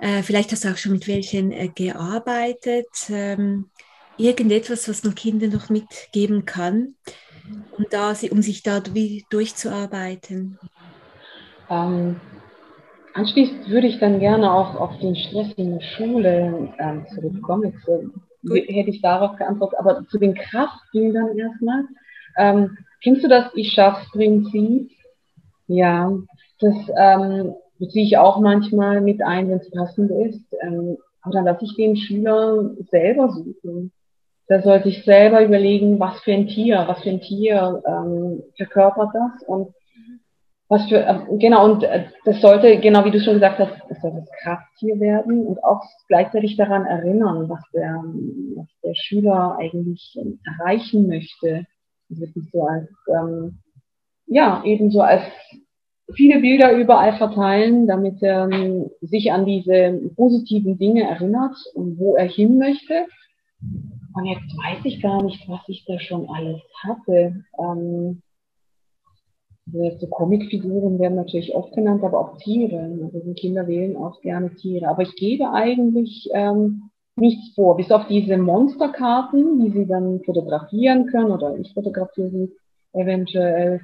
äh, 0.00 0.22
vielleicht 0.22 0.52
hast 0.52 0.64
du 0.64 0.68
auch 0.70 0.76
schon 0.76 0.92
mit 0.92 1.08
welchen 1.08 1.50
äh, 1.50 1.68
gearbeitet. 1.68 2.88
Ähm, 3.10 3.66
irgendetwas, 4.16 4.88
was 4.88 5.02
man 5.02 5.14
Kindern 5.14 5.50
noch 5.50 5.70
mitgeben 5.70 6.44
kann, 6.44 6.94
um, 7.76 7.86
da, 7.90 8.14
um 8.30 8.42
sich 8.42 8.62
da 8.62 8.80
durchzuarbeiten? 8.80 10.58
Ähm, 11.68 12.20
anschließend 13.14 13.68
würde 13.68 13.88
ich 13.88 13.98
dann 13.98 14.20
gerne 14.20 14.52
auch 14.52 14.76
auf 14.76 14.98
den 15.00 15.16
Stress 15.16 15.52
in 15.56 15.78
der 15.78 15.86
Schule 15.96 16.72
ähm, 16.78 17.06
zurückkommen. 17.12 17.72
Jetzt 17.72 17.88
äh, 17.88 18.72
hätte 18.72 18.90
ich 18.90 19.02
darauf 19.02 19.36
geantwortet, 19.36 19.78
aber 19.78 20.06
zu 20.08 20.18
den 20.18 20.34
Kraftbildern 20.34 21.36
erstmal. 21.36 21.84
Ähm, 22.36 22.78
Kennst 23.02 23.24
du 23.24 23.28
das 23.28 23.46
Ich 23.54 23.72
schaff's 23.72 24.10
Prinzip? 24.12 24.90
Ja, 25.66 26.12
das 26.60 26.74
ähm, 26.96 27.54
beziehe 27.78 28.04
ich 28.04 28.16
auch 28.18 28.38
manchmal 28.38 29.00
mit 29.00 29.22
ein, 29.22 29.48
wenn 29.48 29.58
es 29.58 29.70
passend 29.70 30.10
ist. 30.10 30.44
Ähm, 30.62 30.96
aber 31.22 31.34
dann 31.34 31.44
lasse 31.44 31.64
ich 31.64 31.74
den 31.76 31.96
Schüler 31.96 32.70
selber 32.90 33.30
suchen. 33.30 33.92
Da 34.48 34.60
sollte 34.62 34.88
ich 34.88 35.04
selber 35.04 35.44
überlegen, 35.44 35.98
was 35.98 36.20
für 36.20 36.32
ein 36.32 36.46
Tier, 36.46 36.84
was 36.86 37.02
für 37.02 37.10
ein 37.10 37.20
Tier 37.20 37.82
ähm, 37.86 38.42
verkörpert 38.56 39.10
das 39.14 39.48
und 39.48 39.72
was 40.68 40.88
für, 40.88 41.04
äh, 41.04 41.18
genau, 41.38 41.64
und 41.64 41.82
äh, 41.84 42.06
das 42.24 42.40
sollte, 42.40 42.78
genau 42.80 43.04
wie 43.04 43.10
du 43.10 43.20
schon 43.20 43.34
gesagt 43.34 43.58
hast, 43.58 43.72
das 43.88 44.00
soll 44.00 44.12
das 44.12 44.28
Krafttier 44.42 44.98
werden 45.00 45.46
und 45.46 45.62
auch 45.62 45.82
gleichzeitig 46.08 46.56
daran 46.56 46.86
erinnern, 46.86 47.48
was 47.48 47.62
der, 47.72 48.02
was 48.56 48.66
der 48.82 48.94
Schüler 48.94 49.56
eigentlich 49.58 50.18
erreichen 50.44 51.06
möchte 51.06 51.66
wirklich 52.20 52.44
so 52.52 52.62
als, 52.62 52.88
ähm, 53.08 53.58
ja, 54.26 54.62
eben 54.64 54.90
so 54.90 55.00
als 55.00 55.22
viele 56.14 56.40
Bilder 56.40 56.76
überall 56.76 57.16
verteilen, 57.16 57.86
damit 57.86 58.22
er 58.22 58.50
ähm, 58.50 58.90
sich 59.00 59.32
an 59.32 59.46
diese 59.46 60.00
positiven 60.16 60.78
Dinge 60.78 61.02
erinnert 61.02 61.56
und 61.74 61.98
wo 61.98 62.16
er 62.16 62.26
hin 62.26 62.58
möchte. 62.58 63.06
Und 64.14 64.26
jetzt 64.26 64.56
weiß 64.56 64.84
ich 64.84 65.00
gar 65.00 65.22
nicht, 65.22 65.48
was 65.48 65.60
ich 65.68 65.84
da 65.86 65.98
schon 65.98 66.28
alles 66.28 66.60
hatte. 66.82 67.44
Ähm, 67.58 68.22
also 69.72 69.98
so 69.98 70.06
Comicfiguren 70.08 70.98
werden 70.98 71.14
natürlich 71.14 71.54
oft 71.54 71.72
genannt, 71.72 72.02
aber 72.04 72.18
auch 72.18 72.36
Tiere. 72.38 72.78
Also 73.04 73.20
die 73.20 73.34
Kinder 73.34 73.66
wählen 73.66 73.96
auch 73.96 74.20
gerne 74.20 74.54
Tiere. 74.54 74.88
Aber 74.88 75.02
ich 75.02 75.14
gebe 75.14 75.50
eigentlich 75.50 76.28
ähm, 76.32 76.90
nichts 77.16 77.54
vor, 77.54 77.76
bis 77.76 77.90
auf 77.90 78.06
diese 78.08 78.36
Monsterkarten, 78.38 79.60
die 79.60 79.70
sie 79.70 79.86
dann 79.86 80.20
fotografieren 80.24 81.06
können 81.06 81.30
oder 81.30 81.56
ich 81.58 81.72
fotografiere 81.74 82.30
sie 82.30 82.52
eventuell, 82.92 83.80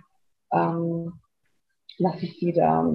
ähm, 0.53 1.13
lasse 1.99 2.25
ich 2.25 2.39
sie 2.39 2.53
da 2.53 2.91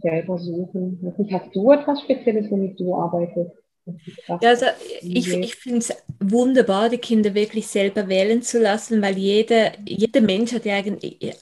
selber 0.00 0.38
suchen. 0.38 1.14
Hast 1.30 1.54
du 1.54 1.72
etwas 1.72 2.02
Spezielles, 2.02 2.50
womit 2.50 2.78
du 2.80 2.94
arbeitest? 2.94 3.65
Ja, 4.26 4.50
also 4.50 4.66
ich, 5.00 5.28
ich 5.32 5.54
finde 5.54 5.78
es 5.78 5.92
wunderbar, 6.18 6.88
die 6.88 6.98
Kinder 6.98 7.34
wirklich 7.34 7.68
selber 7.68 8.08
wählen 8.08 8.42
zu 8.42 8.60
lassen, 8.60 9.00
weil 9.00 9.16
jeder, 9.16 9.78
jeder 9.86 10.20
Mensch 10.20 10.52
hat 10.52 10.64
ja 10.64 10.82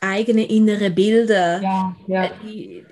eigene, 0.00 0.44
innere 0.46 0.90
Bilder. 0.90 1.62
Ja, 1.62 1.96
ja. 2.06 2.24
Äh, 2.46 2.84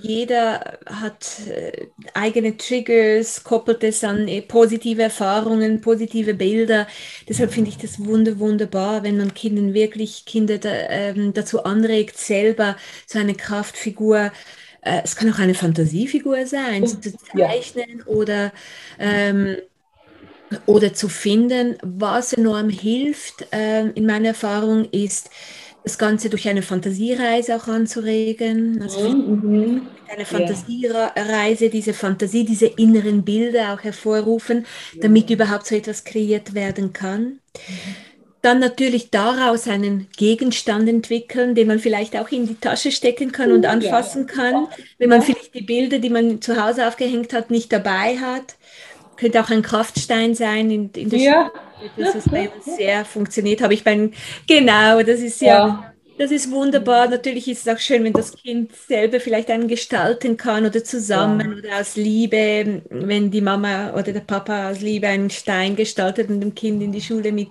jeder 0.00 0.78
hat 0.86 1.40
äh, 1.48 1.86
eigene 2.14 2.56
Triggers, 2.56 3.42
koppelt 3.42 3.82
es 3.82 4.04
an 4.04 4.28
äh, 4.28 4.42
positive 4.42 5.02
Erfahrungen, 5.02 5.80
positive 5.80 6.34
Bilder. 6.34 6.86
Deshalb 7.28 7.52
finde 7.52 7.70
ich 7.70 7.78
das 7.78 8.04
wunder, 8.04 8.38
wunderbar, 8.38 9.02
wenn 9.02 9.16
man 9.16 9.34
Kindern 9.34 9.74
wirklich 9.74 10.24
Kinder 10.24 10.58
ähm, 10.62 11.32
dazu 11.32 11.64
anregt, 11.64 12.16
selber 12.16 12.76
so 13.06 13.18
eine 13.18 13.34
Kraftfigur 13.34 14.30
äh, 14.84 15.00
es 15.02 15.16
kann 15.16 15.32
auch 15.32 15.38
eine 15.38 15.54
Fantasiefigur 15.54 16.46
sein, 16.46 16.86
zu 16.86 17.00
zeichnen 17.00 17.98
ja. 17.98 18.06
oder, 18.06 18.52
ähm, 18.98 19.56
oder 20.66 20.94
zu 20.94 21.08
finden. 21.08 21.76
Was 21.82 22.32
enorm 22.32 22.68
hilft, 22.68 23.46
äh, 23.52 23.88
in 23.88 24.06
meiner 24.06 24.28
Erfahrung, 24.28 24.84
ist, 24.90 25.30
das 25.84 25.98
Ganze 25.98 26.30
durch 26.30 26.48
eine 26.48 26.62
Fantasiereise 26.62 27.56
auch 27.56 27.68
anzuregen. 27.68 28.80
Also 28.80 29.10
mhm. 29.10 29.82
eine 30.08 30.24
Fantasiereise, 30.24 31.68
diese 31.68 31.92
Fantasie, 31.92 32.44
diese 32.44 32.66
inneren 32.66 33.22
Bilder 33.22 33.74
auch 33.74 33.84
hervorrufen, 33.84 34.64
damit 35.00 35.28
überhaupt 35.28 35.66
so 35.66 35.74
etwas 35.74 36.02
kreiert 36.04 36.54
werden 36.54 36.94
kann. 36.94 37.38
Dann 38.44 38.58
natürlich 38.58 39.10
daraus 39.10 39.66
einen 39.68 40.08
Gegenstand 40.16 40.88
entwickeln, 40.88 41.54
den 41.54 41.68
man 41.68 41.78
vielleicht 41.78 42.16
auch 42.16 42.30
in 42.30 42.46
die 42.46 42.56
Tasche 42.56 42.92
stecken 42.92 43.32
kann 43.32 43.52
und 43.52 43.66
anfassen 43.66 44.26
kann, 44.26 44.68
wenn 44.98 45.08
man 45.08 45.22
vielleicht 45.22 45.54
die 45.54 45.62
Bilder, 45.62 45.98
die 45.98 46.10
man 46.10 46.42
zu 46.42 46.62
Hause 46.62 46.86
aufgehängt 46.86 47.32
hat, 47.32 47.50
nicht 47.50 47.72
dabei 47.72 48.18
hat. 48.18 48.56
Könnte 49.16 49.40
auch 49.40 49.50
ein 49.50 49.62
Kraftstein 49.62 50.34
sein 50.34 50.70
in, 50.70 50.90
in 50.90 51.08
der 51.08 51.18
ja. 51.18 51.52
Schule, 51.96 52.22
bei 52.30 52.50
uns 52.50 52.76
sehr 52.76 53.04
funktioniert. 53.04 53.62
Habe 53.62 53.74
ich 53.74 53.84
beim, 53.84 54.12
genau, 54.46 55.02
das 55.02 55.20
ist 55.20 55.40
ja, 55.40 55.46
ja 55.46 55.94
das 56.18 56.30
ist 56.30 56.50
wunderbar. 56.50 57.08
Natürlich 57.08 57.48
ist 57.48 57.66
es 57.66 57.74
auch 57.74 57.78
schön, 57.78 58.04
wenn 58.04 58.12
das 58.12 58.36
Kind 58.36 58.74
selber 58.74 59.20
vielleicht 59.20 59.50
einen 59.50 59.68
gestalten 59.68 60.36
kann 60.36 60.64
oder 60.64 60.84
zusammen 60.84 61.52
ja. 61.52 61.58
oder 61.58 61.80
aus 61.80 61.96
Liebe, 61.96 62.82
wenn 62.90 63.30
die 63.30 63.40
Mama 63.40 63.92
oder 63.94 64.12
der 64.12 64.20
Papa 64.20 64.70
aus 64.70 64.80
Liebe 64.80 65.08
einen 65.08 65.30
Stein 65.30 65.76
gestaltet 65.76 66.28
und 66.28 66.40
dem 66.40 66.54
Kind 66.54 66.82
in 66.82 66.92
die 66.92 67.00
Schule 67.00 67.32
mit, 67.32 67.50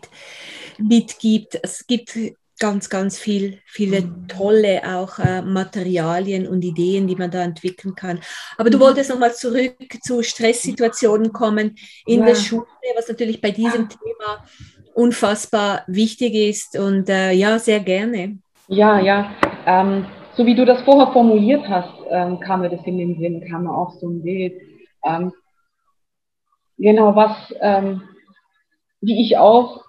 mitgibt. 0.79 1.59
Es 1.61 1.85
gibt 1.87 2.17
ganz, 2.59 2.89
ganz 2.89 3.17
viel, 3.17 3.59
viele 3.65 4.27
tolle 4.27 4.81
auch 4.85 5.19
äh, 5.19 5.41
Materialien 5.41 6.47
und 6.47 6.63
Ideen, 6.63 7.07
die 7.07 7.15
man 7.15 7.31
da 7.31 7.43
entwickeln 7.43 7.95
kann. 7.95 8.19
Aber 8.57 8.69
du 8.69 8.77
mhm. 8.77 8.81
wolltest 8.83 9.09
nochmal 9.09 9.33
zurück 9.33 9.75
zu 10.01 10.23
Stresssituationen 10.23 11.33
kommen 11.33 11.75
in 12.05 12.19
ja. 12.19 12.27
der 12.27 12.35
Schule, 12.35 12.65
was 12.95 13.09
natürlich 13.09 13.41
bei 13.41 13.51
diesem 13.51 13.89
Thema 13.89 14.45
unfassbar 14.93 15.83
wichtig 15.87 16.35
ist 16.35 16.77
und 16.77 17.09
äh, 17.09 17.31
ja, 17.31 17.57
sehr 17.59 17.79
gerne. 17.79 18.37
Ja, 18.67 18.99
ja. 18.99 19.31
Ähm, 19.65 20.05
so 20.35 20.45
wie 20.45 20.55
du 20.55 20.65
das 20.65 20.81
vorher 20.83 21.11
formuliert 21.11 21.67
hast, 21.67 21.93
ähm, 22.09 22.39
kam 22.39 22.61
mir 22.61 22.69
das 22.69 22.85
in 22.85 22.97
den 22.97 23.19
Sinn, 23.19 23.45
kam 23.49 23.63
mir 23.63 23.75
auch 23.75 23.91
so 23.99 24.07
ein 24.07 24.23
Bild. 24.23 24.53
Ähm, 25.03 25.33
genau, 26.77 27.15
was, 27.15 27.53
ähm, 27.59 28.03
wie 29.01 29.21
ich 29.21 29.37
auch 29.37 29.82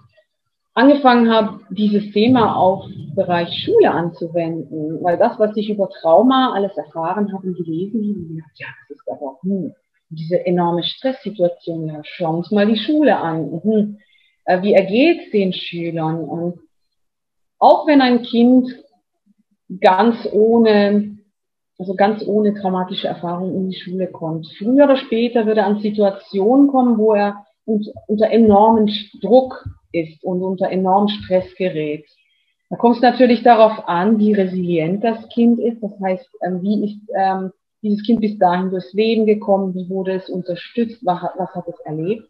angefangen 0.75 1.31
habe, 1.31 1.61
dieses 1.69 2.11
Thema 2.11 2.55
auf 2.55 2.85
Bereich 3.15 3.63
Schule 3.63 3.91
anzuwenden, 3.91 5.01
weil 5.01 5.17
das, 5.17 5.39
was 5.39 5.55
ich 5.55 5.69
über 5.69 5.89
Trauma 5.89 6.53
alles 6.53 6.75
erfahren 6.77 7.33
habe 7.33 7.47
und 7.47 7.57
gelesen 7.57 8.41
habe, 8.43 8.51
ja, 8.55 8.67
das 8.89 8.97
ist 8.97 9.09
aber 9.09 9.37
hm, 9.41 9.73
diese 10.09 10.45
enorme 10.45 10.83
Stresssituation, 10.83 11.87
ja, 11.87 12.01
schauen 12.03 12.35
wir 12.35 12.37
uns 12.39 12.51
mal 12.51 12.67
die 12.67 12.77
Schule 12.77 13.17
an. 13.17 13.61
Hm, 13.63 13.97
wie 14.61 14.73
ergeht 14.73 15.21
es 15.25 15.31
den 15.31 15.53
Schülern? 15.53 16.19
Und 16.19 16.59
auch 17.57 17.87
wenn 17.87 18.01
ein 18.01 18.21
Kind 18.21 18.67
ganz 19.79 20.27
ohne, 20.31 21.17
also 21.79 21.95
ganz 21.95 22.21
ohne 22.27 22.53
traumatische 22.53 23.07
Erfahrung 23.07 23.55
in 23.55 23.69
die 23.69 23.79
Schule 23.79 24.07
kommt, 24.07 24.47
früher 24.57 24.83
oder 24.83 24.97
später 24.97 25.45
wird 25.45 25.57
er 25.57 25.67
an 25.67 25.79
Situationen 25.79 26.67
kommen, 26.67 26.97
wo 26.97 27.13
er 27.13 27.45
unter 27.65 28.29
enormen 28.29 28.91
Druck 29.21 29.65
ist 29.95 30.23
und 30.23 30.43
unter 30.43 30.69
enormen 30.69 31.09
Stress 31.09 31.55
gerät. 31.55 32.05
Da 32.69 32.75
kommt 32.77 32.97
es 32.97 33.01
natürlich 33.01 33.43
darauf 33.43 33.87
an, 33.87 34.17
wie 34.19 34.33
resilient 34.33 35.03
das 35.03 35.27
Kind 35.29 35.59
ist. 35.59 35.81
Das 35.81 35.93
heißt, 36.03 36.27
ähm, 36.45 36.61
wie 36.61 36.85
ist 36.85 36.99
ähm, 37.15 37.51
dieses 37.81 38.03
Kind 38.05 38.21
bis 38.21 38.37
dahin 38.39 38.71
durchs 38.71 38.93
Leben 38.93 39.25
gekommen, 39.25 39.75
wie 39.75 39.87
wurde 39.89 40.13
es 40.13 40.29
unterstützt, 40.29 40.99
was, 41.05 41.21
was 41.37 41.49
hat 41.53 41.67
es 41.67 41.79
erlebt. 41.81 42.27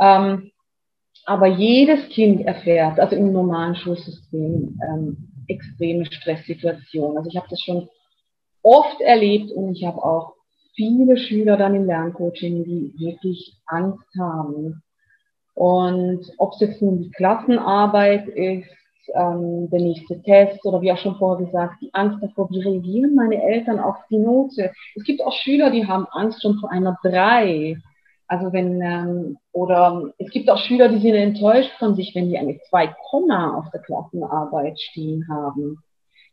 Ähm, 0.00 0.50
aber 1.26 1.46
jedes 1.46 2.08
Kind 2.08 2.40
erfährt, 2.46 2.98
also 2.98 3.14
im 3.14 3.32
normalen 3.32 3.76
Schulsystem, 3.76 4.78
ähm, 4.88 5.28
extreme 5.46 6.06
Stresssituationen. 6.06 7.18
Also 7.18 7.28
ich 7.28 7.36
habe 7.36 7.46
das 7.50 7.60
schon 7.60 7.88
oft 8.62 9.00
erlebt 9.00 9.50
und 9.52 9.76
ich 9.76 9.84
habe 9.84 10.02
auch 10.02 10.34
viele 10.74 11.16
Schüler 11.16 11.56
dann 11.56 11.74
im 11.74 11.86
Lerncoaching, 11.86 12.64
die 12.64 12.94
wirklich 12.98 13.56
Angst 13.66 14.08
haben. 14.18 14.82
Und 15.54 16.20
ob 16.38 16.54
es 16.54 16.60
jetzt 16.60 16.82
nun 16.82 17.02
die 17.02 17.10
Klassenarbeit 17.10 18.28
ist, 18.28 18.68
ähm, 19.14 19.68
der 19.70 19.80
nächste 19.80 20.22
Test 20.22 20.64
oder 20.64 20.80
wie 20.80 20.92
auch 20.92 20.98
schon 20.98 21.16
vorher 21.16 21.44
gesagt, 21.44 21.74
die 21.82 21.92
Angst 21.92 22.22
davor, 22.22 22.48
wie 22.50 22.60
reagieren 22.60 23.14
meine 23.14 23.42
Eltern 23.42 23.80
auf 23.80 23.96
die 24.10 24.18
Note. 24.18 24.72
Es 24.94 25.04
gibt 25.04 25.22
auch 25.22 25.32
Schüler, 25.32 25.70
die 25.70 25.86
haben 25.86 26.06
Angst 26.12 26.40
schon 26.40 26.58
vor 26.58 26.70
einer 26.70 26.98
drei 27.02 27.76
also 28.32 28.50
wenn, 28.50 28.80
ähm, 28.80 29.36
oder 29.52 30.10
es 30.16 30.30
gibt 30.30 30.48
auch 30.48 30.56
Schüler, 30.56 30.88
die 30.88 31.00
sind 31.00 31.14
enttäuscht 31.14 31.70
von 31.78 31.94
sich, 31.94 32.14
wenn 32.14 32.30
die 32.30 32.38
eine 32.38 32.58
2, 32.70 32.88
auf 32.88 33.70
der 33.70 33.80
Klassenarbeit 33.82 34.80
stehen 34.80 35.28
haben. 35.28 35.82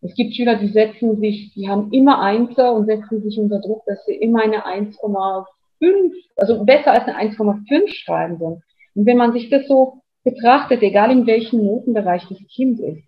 Es 0.01 0.15
gibt 0.15 0.34
Schüler, 0.34 0.55
die 0.55 0.69
setzen 0.69 1.19
sich, 1.19 1.51
die 1.55 1.67
haben 1.67 1.91
immer 1.91 2.21
Einser 2.21 2.71
und 2.71 2.86
setzen 2.86 3.21
sich 3.21 3.38
unter 3.38 3.60
Druck, 3.60 3.84
dass 3.86 4.05
sie 4.05 4.15
immer 4.15 4.43
eine 4.43 4.65
1,5, 4.65 5.45
also 6.38 6.63
besser 6.63 6.93
als 6.93 7.03
eine 7.03 7.34
1,5 7.34 7.89
schreiben 7.89 8.38
sollen. 8.38 8.63
Und 8.95 9.06
wenn 9.06 9.17
man 9.17 9.34
sich 9.34 9.49
das 9.49 9.67
so 9.67 10.02
betrachtet, 10.23 10.82
egal 10.82 11.12
in 11.12 11.25
welchem 11.25 11.65
Notenbereich 11.65 12.28
das 12.28 12.39
Kind 12.54 12.80
ist, 12.80 13.04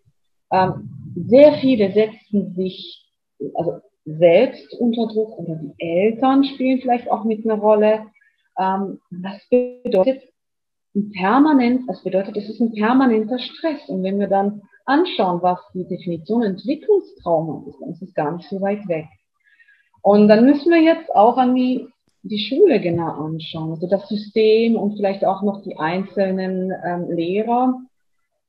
ähm, 0.52 0.90
sehr 1.16 1.54
viele 1.54 1.92
setzen 1.92 2.54
sich 2.56 3.08
also 3.56 3.80
selbst 4.06 4.74
unter 4.80 5.08
Druck 5.08 5.38
oder 5.40 5.56
die 5.56 5.74
Eltern 5.78 6.44
spielen 6.44 6.80
vielleicht 6.82 7.10
auch 7.10 7.24
mit 7.24 7.46
einer 7.46 7.60
Rolle. 7.60 8.06
Ähm, 8.60 9.00
das 9.10 9.42
bedeutet 9.50 10.24
permanent, 11.14 11.84
das 11.88 12.04
bedeutet, 12.04 12.36
es 12.36 12.50
ist 12.50 12.60
ein 12.60 12.74
permanenter 12.74 13.40
Stress. 13.40 13.88
Und 13.88 14.04
wenn 14.04 14.20
wir 14.20 14.28
dann 14.28 14.62
anschauen, 14.86 15.42
was 15.42 15.60
die 15.74 15.88
Definition 15.88 16.44
Entwicklungstrauma 16.44 17.64
ist, 17.68 17.80
dann 17.80 17.92
ist 17.92 18.02
es 18.02 18.14
gar 18.14 18.36
nicht 18.36 18.50
so 18.50 18.60
weit 18.62 18.88
weg. 18.88 19.06
Und 20.02 20.28
dann 20.28 20.46
müssen 20.46 20.72
wir 20.72 20.82
jetzt 20.82 21.14
auch 21.16 21.38
an 21.38 21.56
die, 21.56 21.88
die 22.24 22.40
Schule 22.40 22.80
genau 22.80 23.26
anschauen, 23.26 23.72
also 23.72 23.88
das 23.88 24.08
System 24.08 24.76
und 24.76 24.96
vielleicht 24.96 25.26
auch 25.26 25.42
noch 25.42 25.64
die 25.64 25.78
einzelnen 25.78 26.72
ähm, 26.86 27.10
Lehrer. 27.10 27.80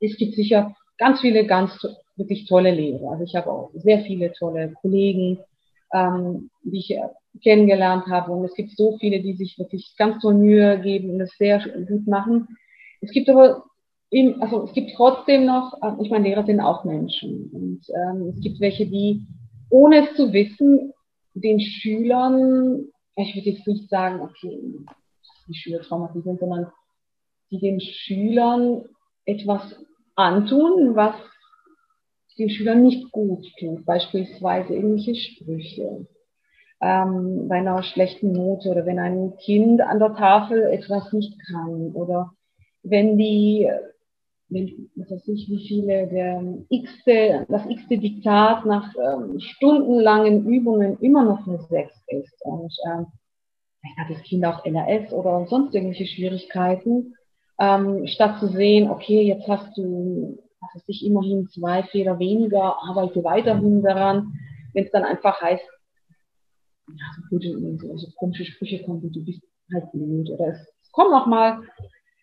Es 0.01 0.17
gibt 0.17 0.35
sicher 0.35 0.75
ganz 0.99 1.21
viele 1.21 1.47
ganz 1.47 1.73
wirklich 2.17 2.47
tolle 2.47 2.71
Lehrer. 2.71 3.13
Also 3.13 3.25
ich 3.25 3.35
habe 3.35 3.51
auch 3.51 3.71
sehr 3.75 4.01
viele 4.01 4.33
tolle 4.33 4.75
Kollegen, 4.81 5.39
ähm, 5.93 6.51
die 6.65 6.79
ich 6.79 6.99
kennengelernt 7.43 8.07
habe. 8.07 8.33
Und 8.33 8.45
es 8.45 8.55
gibt 8.55 8.77
so 8.77 8.99
viele, 8.99 9.21
die 9.21 9.35
sich 9.35 9.59
wirklich 9.59 9.95
ganz 9.97 10.21
toll 10.21 10.35
Mühe 10.35 10.79
geben 10.81 11.11
und 11.11 11.21
es 11.21 11.37
sehr 11.39 11.61
gut 11.89 12.07
machen. 12.07 12.49
Es 13.01 13.11
gibt 13.11 13.29
aber 13.31 13.65
eben, 14.11 14.41
also 14.43 14.65
es 14.65 14.73
gibt 14.75 14.93
trotzdem 14.97 15.47
noch, 15.47 15.75
äh, 15.83 16.03
ich 16.03 16.11
meine, 16.11 16.29
Lehrer 16.29 16.45
sind 16.45 16.61
auch 16.61 16.85
Menschen. 16.85 17.51
Und 17.53 17.81
ähm, 17.89 18.29
es 18.35 18.41
gibt 18.41 18.61
welche, 18.61 18.87
die, 18.87 19.23
ohne 19.71 20.09
es 20.09 20.17
zu 20.17 20.33
wissen, 20.33 20.93
den 21.35 21.61
Schülern, 21.61 22.92
ich 23.17 23.35
würde 23.35 23.51
jetzt 23.51 23.67
nicht 23.67 23.89
sagen, 23.91 24.21
okay, 24.21 24.61
die 25.49 25.55
Schüler 25.55 25.81
traumatisieren, 25.81 26.39
sondern 26.39 26.73
die 27.51 27.59
den 27.59 27.81
Schülern 27.81 28.85
etwas 29.25 29.77
antun, 30.15 30.97
was 30.97 31.15
den 32.39 32.51
Schülern 32.51 32.83
nicht 32.83 33.13
gut 33.13 33.47
tut. 33.59 33.85
Beispielsweise 33.85 34.75
irgendwelche 34.75 35.15
Sprüche 35.15 36.07
ähm, 36.81 37.49
bei 37.49 37.57
einer 37.57 37.83
schlechten 37.83 38.33
Note 38.33 38.71
oder 38.71 38.87
wenn 38.87 38.99
ein 38.99 39.37
Kind 39.37 39.81
an 39.81 39.99
der 39.99 40.15
Tafel 40.15 40.65
etwas 40.65 41.13
nicht 41.13 41.39
kann 41.47 41.93
oder 41.93 42.33
wenn 42.83 43.17
die, 43.17 43.71
was 44.97 45.11
weiß 45.11 45.29
ich, 45.29 45.49
wie 45.49 45.67
viele, 45.67 46.07
der 46.09 46.43
x-te, 46.69 47.47
das 47.49 47.67
x-te 47.67 47.99
Diktat 47.99 48.67
nach 48.67 48.93
ähm, 48.97 49.39
stundenlangen 49.41 50.47
Übungen 50.47 50.99
immer 51.01 51.25
noch 51.25 51.47
eine 51.47 51.59
6 51.59 52.05
ist 52.09 52.45
und 52.45 52.73
ähm, 52.87 53.07
vielleicht 53.81 53.99
hat 53.99 54.11
das 54.11 54.23
Kind 54.23 54.45
auch 54.45 54.65
LRS 54.65 55.13
oder 55.13 55.47
sonst 55.47 55.75
irgendwelche 55.75 56.07
Schwierigkeiten, 56.07 57.15
ähm, 57.59 58.07
statt 58.07 58.39
zu 58.41 58.49
sehen, 58.49 58.91
okay, 58.91 59.23
jetzt 59.23 59.49
hast 59.49 59.77
du, 59.77 60.39
was 60.61 60.75
weiß 60.75 60.85
ich, 60.89 61.05
immerhin 61.05 61.49
zwei 61.49 61.83
Fehler 61.85 62.19
weniger, 62.19 62.77
arbeite 62.83 63.25
weiterhin 63.25 63.83
daran, 63.83 64.33
wenn 64.75 64.85
es 64.85 64.91
dann 64.91 65.05
einfach 65.05 65.41
heißt, 65.41 65.65
ja, 66.89 67.07
so 67.17 67.23
gute, 67.31 67.79
so, 67.79 67.97
so 67.97 68.09
komische 68.17 68.45
Sprüche 68.45 68.83
kommen, 68.83 69.13
du 69.13 69.25
bist 69.25 69.43
halt 69.73 69.91
blöd 69.93 70.31
oder 70.31 70.49
es 70.49 70.93
kommen 70.93 71.15
auch 71.15 71.27
mal 71.27 71.63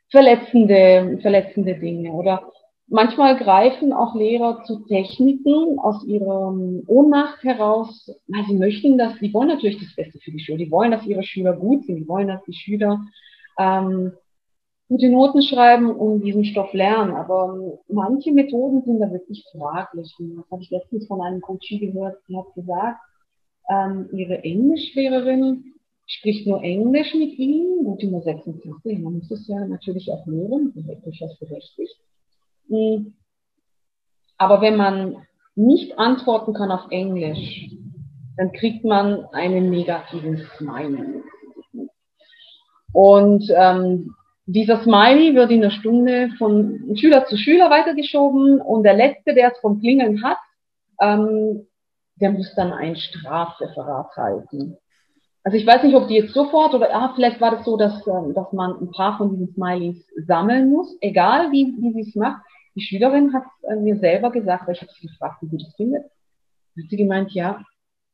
verletzende, 0.10 1.20
verletzende 1.22 1.76
Dinge 1.76 2.12
oder 2.12 2.52
manchmal 2.88 3.38
greifen 3.38 3.94
auch 3.94 4.16
Lehrer 4.16 4.64
zu 4.64 4.80
Techniken 4.86 5.80
aus 5.80 6.04
ihrer 6.06 6.54
Ohnmacht 6.88 7.44
heraus, 7.44 8.12
weil 8.28 8.46
sie 8.46 8.56
möchten 8.56 8.98
das, 8.98 9.18
die 9.20 9.34
wollen 9.34 9.50
natürlich 9.50 9.80
das 9.80 9.96
Beste 9.96 10.20
für 10.20 10.32
die 10.32 10.40
Schüler, 10.40 10.58
die 10.58 10.72
wollen, 10.72 10.92
dass 10.92 11.06
ihre 11.06 11.24
Schüler 11.24 11.54
gut 11.54 11.86
sind, 11.86 11.98
die 11.98 12.08
wollen, 12.08 12.28
dass 12.28 12.44
die 12.46 12.54
Schüler 12.54 13.00
ähm, 13.58 14.14
gute 14.88 15.10
Noten 15.10 15.44
schreiben 15.44 15.92
und 15.92 16.24
diesen 16.24 16.46
Stoff 16.46 16.74
lernen. 16.74 17.14
Aber 17.14 17.78
manche 17.88 18.32
Methoden 18.32 18.82
sind 18.82 19.00
da 19.00 19.12
wirklich 19.12 19.46
fraglich. 19.52 20.14
das 20.18 20.52
habe 20.52 20.64
ich 20.64 20.72
letztens 20.72 21.08
von 21.08 21.22
einem 21.22 21.42
Coach 21.42 21.70
gehört, 21.70 22.18
die 22.28 22.36
hat 22.36 22.54
gesagt, 22.56 23.00
ähm, 23.70 24.10
ihre 24.12 24.44
Englischlehrerin 24.44 25.76
spricht 26.10 26.48
nur 26.48 26.64
Englisch 26.64 27.14
mit 27.14 27.38
ihnen, 27.38 27.86
gut 27.86 28.02
in 28.02 28.12
der 28.12 28.22
6. 28.22 28.44
Klasse, 28.62 29.00
man 29.00 29.14
muss 29.14 29.32
es 29.32 29.48
ja 29.48 29.66
natürlich 29.66 30.12
auch 30.12 30.26
hören, 30.26 30.74
durchaus 31.04 31.38
berechtigt. 31.40 31.96
Hm. 32.68 33.14
Aber 34.38 34.62
wenn 34.62 34.76
man 34.76 35.18
nicht 35.56 35.98
antworten 36.00 36.54
kann 36.54 36.72
auf 36.72 36.90
Englisch, 36.90 37.70
dann 38.38 38.52
kriegt 38.52 38.84
man 38.84 39.26
einen 39.34 39.70
negativen 39.70 40.38
Smile. 40.58 41.24
Und 42.92 43.44
ähm, 43.56 44.16
dieser 44.46 44.82
Smiley 44.82 45.36
wird 45.36 45.52
in 45.52 45.62
der 45.62 45.70
Stunde 45.70 46.30
von 46.40 46.96
Schüler 46.96 47.26
zu 47.28 47.38
Schüler 47.38 47.70
weitergeschoben 47.70 48.62
und 48.62 48.84
der 48.84 48.96
Letzte, 48.96 49.36
der 49.36 49.52
es 49.52 49.60
vom 49.60 49.80
Klingeln 49.80 50.24
hat, 50.24 50.38
ähm, 51.02 51.68
der 52.16 52.32
muss 52.32 52.54
dann 52.56 52.74
ein 52.74 52.96
Strafreferat 52.96 54.16
halten. 54.18 54.78
Also 55.50 55.58
ich 55.58 55.66
weiß 55.66 55.82
nicht, 55.82 55.96
ob 55.96 56.08
die 56.08 56.14
jetzt 56.14 56.36
sofort 56.36 56.76
oder 56.76 56.94
ah, 56.94 57.12
vielleicht 57.16 57.42
war 57.42 57.50
das 57.50 57.66
so, 57.66 57.76
dass, 57.76 58.06
ähm, 58.06 58.36
dass 58.36 58.54
man 58.54 58.80
ein 58.80 58.92
paar 58.92 59.18
von 59.18 59.32
diesen 59.32 59.52
Smileys 59.56 60.06
sammeln 60.28 60.70
muss, 60.70 60.96
egal 61.02 61.52
wie, 61.52 61.74
wie 61.80 61.92
sie 61.92 62.08
es 62.08 62.14
macht. 62.14 62.44
Die 62.76 62.82
Schülerin 62.82 63.34
hat 63.34 63.46
äh, 63.64 63.76
mir 63.76 63.98
selber 63.98 64.30
gesagt, 64.30 64.68
weil 64.68 64.76
ich 64.76 64.82
habe 64.82 64.92
sie 64.92 65.08
gefragt, 65.08 65.42
wie 65.42 65.48
sie 65.48 65.58
das 65.58 65.76
findet. 65.76 66.04
Hat 66.04 66.90
sie 66.92 66.98
gemeint, 66.98 67.32
ja, 67.32 67.66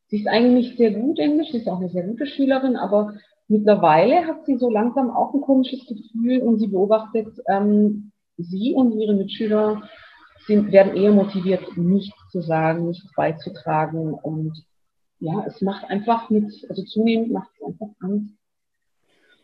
sie 0.08 0.20
ist 0.20 0.28
eigentlich 0.28 0.78
sehr 0.78 0.92
gut 0.92 1.20
Englisch, 1.20 1.52
sie 1.52 1.58
ist 1.58 1.68
auch 1.68 1.82
eine 1.82 1.90
sehr 1.90 2.04
gute 2.04 2.26
Schülerin, 2.26 2.78
aber 2.78 3.16
mittlerweile 3.50 4.26
hat 4.26 4.46
sie 4.46 4.56
so 4.56 4.70
langsam 4.70 5.10
auch 5.10 5.34
ein 5.34 5.42
komisches 5.42 5.86
Gefühl 5.86 6.42
und 6.42 6.60
sie 6.60 6.68
beobachtet, 6.68 7.28
ähm, 7.50 8.14
sie 8.38 8.74
und 8.76 8.98
ihre 8.98 9.14
Mitschüler 9.14 9.82
sind, 10.48 10.72
werden 10.72 10.96
eher 10.96 11.12
motiviert, 11.12 11.76
nichts 11.76 12.16
zu 12.32 12.40
sagen, 12.40 12.88
nichts 12.88 13.12
beizutragen 13.14 14.14
und 14.14 14.64
ja, 15.26 15.44
es 15.48 15.60
macht 15.62 15.90
einfach 15.90 16.30
mit, 16.30 16.54
also 16.70 16.84
zunehmend 16.84 17.32
macht 17.32 17.50
es 17.56 17.66
einfach 17.66 17.88
Angst. 18.00 18.36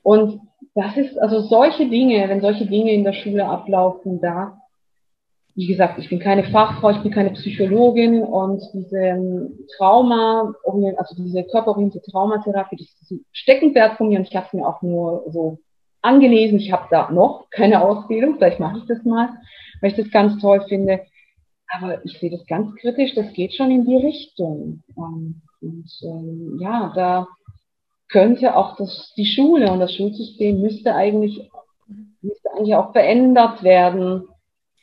Und 0.04 0.42
das 0.76 0.96
ist, 0.96 1.18
also 1.18 1.42
solche 1.42 1.90
Dinge, 1.90 2.30
wenn 2.30 2.42
solche 2.42 2.68
Dinge 2.68 2.92
in 2.94 3.04
der 3.04 3.14
Schule 3.14 3.46
ablaufen, 3.46 4.22
da, 4.22 4.62
wie 5.56 5.66
gesagt, 5.66 5.98
ich 5.98 6.10
bin 6.10 6.20
keine 6.20 6.44
Fachfrau, 6.44 6.92
ich 6.92 7.02
bin 7.02 7.12
keine 7.12 7.32
Psychologin 7.32 8.22
und 8.22 8.62
diese 8.74 8.98
ähm, 8.98 9.60
Trauma, 9.76 10.54
also 10.98 11.16
diese 11.18 11.44
körperorientierte 11.46 12.12
Traumatherapie, 12.12 12.78
das 12.78 12.88
ist 13.02 13.12
ein 13.12 13.26
Steckenpferd 13.32 13.98
von 13.98 14.10
mir 14.10 14.20
und 14.20 14.28
ich 14.28 14.36
habe 14.36 14.46
es 14.48 14.54
mir 14.54 14.68
auch 14.68 14.82
nur 14.84 15.26
so 15.30 15.58
angelesen. 16.04 16.60
Ich 16.60 16.72
habe 16.72 16.88
da 16.92 17.12
noch 17.12 17.50
keine 17.50 17.82
Ausbildung, 17.84 18.36
vielleicht 18.36 18.60
mache 18.60 18.78
ich 18.78 18.86
das 18.86 19.04
mal, 19.04 19.30
weil 19.82 19.92
ich 19.92 19.98
das 19.98 20.12
ganz 20.12 20.40
toll 20.40 20.64
finde. 20.70 21.02
Aber 21.72 22.04
ich 22.06 22.20
sehe 22.20 22.30
das 22.30 22.46
ganz 22.48 22.76
kritisch, 22.76 23.16
das 23.16 23.32
geht 23.34 23.54
schon 23.54 23.72
in 23.72 23.86
die 23.86 23.96
Richtung. 23.96 24.84
Und, 24.96 25.42
und 25.62 25.90
ähm, 26.04 26.58
ja, 26.60 26.92
da 26.96 27.28
könnte 28.10 28.56
auch 28.56 28.76
das, 28.76 29.14
die 29.16 29.26
Schule 29.26 29.72
und 29.72 29.80
das 29.80 29.96
Schulsystem 29.96 30.62
müsste 30.62 30.94
eigentlich, 30.94 31.50
müsste 32.22 32.52
eigentlich 32.54 32.76
auch 32.76 32.92
verändert 32.92 33.64
werden, 33.64 34.28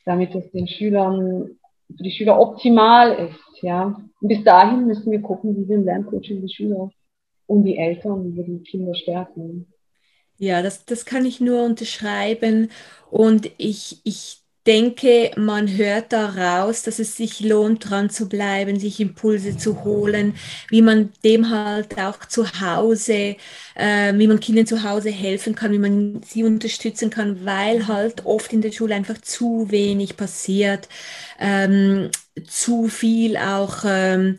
damit 0.07 0.35
es 0.35 0.51
den 0.53 0.67
Schülern, 0.67 1.59
für 1.95 2.03
die 2.03 2.11
Schüler 2.11 2.41
optimal 2.41 3.13
ist. 3.29 3.63
Ja. 3.63 4.01
Und 4.21 4.29
bis 4.29 4.43
dahin 4.45 4.87
müssen 4.87 5.11
wir 5.11 5.21
gucken, 5.21 5.57
wie 5.57 5.69
wir 5.69 5.77
im 5.77 5.85
Lerncoaching 5.85 6.41
die 6.41 6.53
Schüler 6.53 6.91
und 7.47 7.65
die 7.65 7.77
Eltern, 7.77 8.25
wie 8.25 8.37
wir 8.37 8.45
die 8.45 8.63
Kinder 8.63 8.95
stärken. 8.95 9.71
Ja, 10.39 10.63
das, 10.63 10.87
das 10.87 11.05
kann 11.05 11.27
ich 11.27 11.41
nur 11.41 11.65
unterschreiben. 11.65 12.71
Und 13.11 13.51
ich, 13.59 14.01
ich 14.05 14.39
denke, 14.69 15.31
man 15.37 15.67
hört 15.77 16.13
daraus, 16.13 16.83
dass 16.83 16.99
es 16.99 17.17
sich 17.17 17.41
lohnt, 17.41 17.89
dran 17.89 18.11
zu 18.11 18.29
bleiben, 18.29 18.79
sich 18.79 19.01
Impulse 19.01 19.57
zu 19.57 19.83
holen, 19.83 20.35
wie 20.69 20.83
man 20.83 21.11
dem 21.25 21.49
halt 21.51 21.99
auch 21.99 22.27
zu 22.27 22.47
Hause, 22.61 23.37
äh, 23.75 24.13
wie 24.15 24.27
man 24.29 24.41
Kindern 24.41 24.67
zu 24.67 24.83
Hause 24.83 25.11
helfen 25.11 25.55
kann, 25.55 25.73
wie 25.73 25.79
man 25.79 26.21
sie 26.23 26.45
unterstützen 26.45 27.09
kann, 27.09 27.47
weil 27.47 27.89
halt 27.89 28.27
oft 28.27 28.53
in 28.53 28.61
der 28.61 28.73
Schule 28.73 28.95
einfach 28.95 29.19
zu 29.23 29.71
wenig 29.71 30.19
passiert, 30.19 30.89
ähm, 31.41 32.11
zu 32.47 32.89
viel 32.89 33.39
auch. 33.39 33.85
Ähm, 33.87 34.37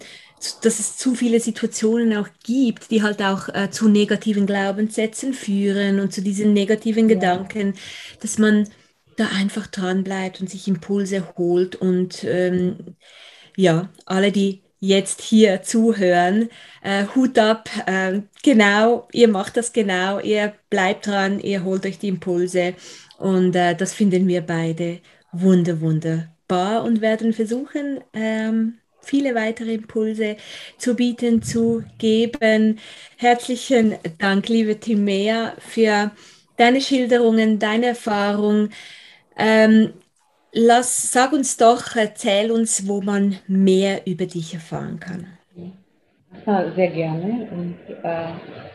dass 0.62 0.80
es 0.80 0.96
zu 0.96 1.16
viele 1.16 1.42
Situationen 1.42 2.16
auch 2.16 2.30
gibt, 2.44 2.92
die 2.92 3.04
halt 3.04 3.22
auch 3.22 3.50
äh, 3.50 3.70
zu 3.72 3.90
negativen 3.90 4.46
Glaubenssätzen 4.46 5.34
führen 5.34 6.00
und 6.00 6.14
zu 6.14 6.22
diesen 6.22 6.54
negativen 6.54 7.10
ja. 7.10 7.16
Gedanken, 7.16 7.74
dass 8.22 8.38
man 8.38 8.70
da 9.20 9.28
einfach 9.30 9.68
dran 9.68 10.04
bleibt 10.04 10.42
und 10.42 10.50
sich 10.50 10.68
Impulse 10.68 11.36
holt 11.38 11.76
und 11.76 12.24
ähm, 12.24 12.96
ja, 13.56 13.90
alle, 14.06 14.32
die 14.32 14.64
jetzt 14.80 15.22
hier 15.22 15.62
zuhören, 15.62 16.50
äh, 16.84 17.06
Hut 17.16 17.38
ab, 17.38 17.70
äh, 17.86 18.22
genau, 18.44 19.08
ihr 19.12 19.28
macht 19.28 19.58
das 19.58 19.74
genau, 19.74 20.20
ihr 20.20 20.54
bleibt 20.70 21.08
dran, 21.08 21.40
ihr 21.40 21.64
holt 21.64 21.86
euch 21.86 22.00
die 22.00 22.08
Impulse 22.08 22.76
und 23.18 23.56
äh, 23.56 23.76
das 23.76 23.94
finden 23.94 24.28
wir 24.28 24.42
beide 24.42 25.00
wunder, 25.32 25.82
wunderbar 25.82 26.84
und 26.84 27.02
werden 27.02 27.34
versuchen, 27.34 28.00
ähm, 28.14 28.80
viele 29.02 29.36
weitere 29.36 29.74
Impulse 29.74 30.38
zu 30.78 30.96
bieten, 30.96 31.42
zu 31.42 31.84
geben. 31.98 32.80
Herzlichen 33.18 33.96
Dank, 34.20 34.48
liebe 34.50 34.80
Timea, 34.80 35.56
für 35.60 36.12
deine 36.58 36.82
Schilderungen, 36.82 37.60
deine 37.60 37.88
Erfahrung. 37.88 38.70
Ähm, 39.40 39.94
lass, 40.52 41.12
sag 41.14 41.32
uns 41.32 41.56
doch, 41.56 41.96
erzähl 41.96 42.52
uns, 42.52 42.88
wo 42.88 43.02
man 43.02 43.38
mehr 43.48 44.06
über 44.06 44.26
dich 44.26 44.54
erfahren 44.54 45.00
kann. 45.00 45.28
Ja, 46.46 46.72
sehr 46.76 46.90
gerne 46.90 47.48
und 47.52 47.76
äh, 48.04 48.28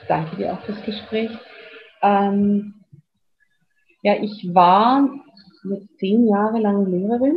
danke 0.09 0.37
dir 0.37 0.55
auch 0.55 0.65
fürs 0.65 0.83
Gespräch. 0.85 1.31
Ähm, 2.03 2.75
ja, 4.03 4.15
ich 4.23 4.55
war 4.55 5.09
jetzt 5.71 5.99
zehn 5.99 6.29
Jahre 6.29 6.59
lang 6.61 6.91
Lehrerin 6.91 7.37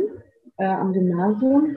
äh, 0.56 0.64
am 0.64 0.92
Gymnasium 0.92 1.76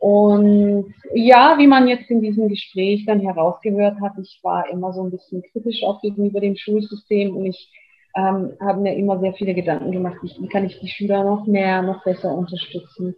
und 0.00 0.94
ja, 1.14 1.56
wie 1.58 1.66
man 1.66 1.88
jetzt 1.88 2.10
in 2.10 2.20
diesem 2.22 2.48
Gespräch 2.48 3.04
dann 3.06 3.20
herausgehört 3.20 4.00
hat, 4.00 4.12
ich 4.20 4.40
war 4.42 4.68
immer 4.70 4.92
so 4.92 5.02
ein 5.02 5.10
bisschen 5.10 5.42
kritisch 5.42 5.82
auch 5.84 6.00
gegenüber 6.00 6.40
dem 6.40 6.56
Schulsystem 6.56 7.36
und 7.36 7.46
ich 7.46 7.70
ähm, 8.16 8.52
habe 8.60 8.80
mir 8.80 8.96
immer 8.96 9.20
sehr 9.20 9.34
viele 9.34 9.54
Gedanken 9.54 9.92
gemacht, 9.92 10.16
wie, 10.22 10.48
kann 10.48 10.64
ich 10.64 10.80
die 10.80 10.88
Schüler 10.88 11.22
noch 11.22 11.46
mehr, 11.46 11.82
noch 11.82 12.02
besser 12.02 12.34
unterstützen. 12.34 13.14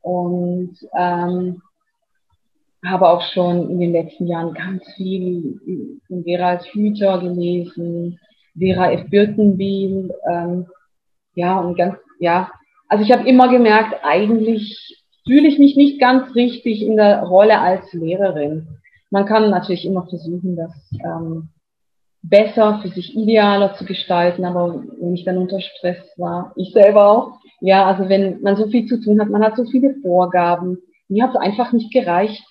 Und 0.00 0.76
ähm, 0.96 1.62
habe 2.84 3.08
auch 3.08 3.20
schon 3.20 3.68
in 3.68 3.80
den 3.80 3.92
letzten 3.92 4.26
Jahren 4.26 4.54
ganz 4.54 4.82
viel 4.96 6.00
von 6.06 6.24
Vera 6.24 6.48
als 6.50 6.64
Hüter 6.72 7.20
gelesen, 7.20 8.18
Vera 8.58 8.92
F. 8.92 9.10
Birkenbiel, 9.10 10.10
ähm, 10.28 10.66
ja, 11.34 11.60
und 11.60 11.76
ganz, 11.76 11.96
ja, 12.18 12.50
also 12.88 13.04
ich 13.04 13.12
habe 13.12 13.28
immer 13.28 13.48
gemerkt, 13.48 13.94
eigentlich 14.02 15.04
fühle 15.26 15.48
ich 15.48 15.58
mich 15.58 15.76
nicht 15.76 16.00
ganz 16.00 16.34
richtig 16.34 16.82
in 16.82 16.96
der 16.96 17.22
Rolle 17.24 17.60
als 17.60 17.92
Lehrerin. 17.92 18.66
Man 19.10 19.26
kann 19.26 19.50
natürlich 19.50 19.84
immer 19.84 20.06
versuchen, 20.06 20.56
das 20.56 20.72
ähm, 21.04 21.50
besser, 22.22 22.80
für 22.82 22.88
sich 22.88 23.16
idealer 23.16 23.74
zu 23.74 23.84
gestalten, 23.84 24.44
aber 24.44 24.82
wenn 24.98 25.14
ich 25.14 25.24
dann 25.24 25.38
unter 25.38 25.60
Stress 25.60 25.98
war, 26.16 26.52
ich 26.56 26.72
selber 26.72 27.08
auch, 27.08 27.38
ja, 27.60 27.86
also 27.86 28.08
wenn 28.08 28.40
man 28.42 28.56
so 28.56 28.66
viel 28.68 28.86
zu 28.86 29.00
tun 29.00 29.20
hat, 29.20 29.28
man 29.28 29.42
hat 29.42 29.56
so 29.56 29.64
viele 29.64 29.94
Vorgaben, 30.02 30.78
mir 31.08 31.24
hat 31.24 31.30
es 31.30 31.40
einfach 31.40 31.72
nicht 31.72 31.92
gereicht, 31.92 32.44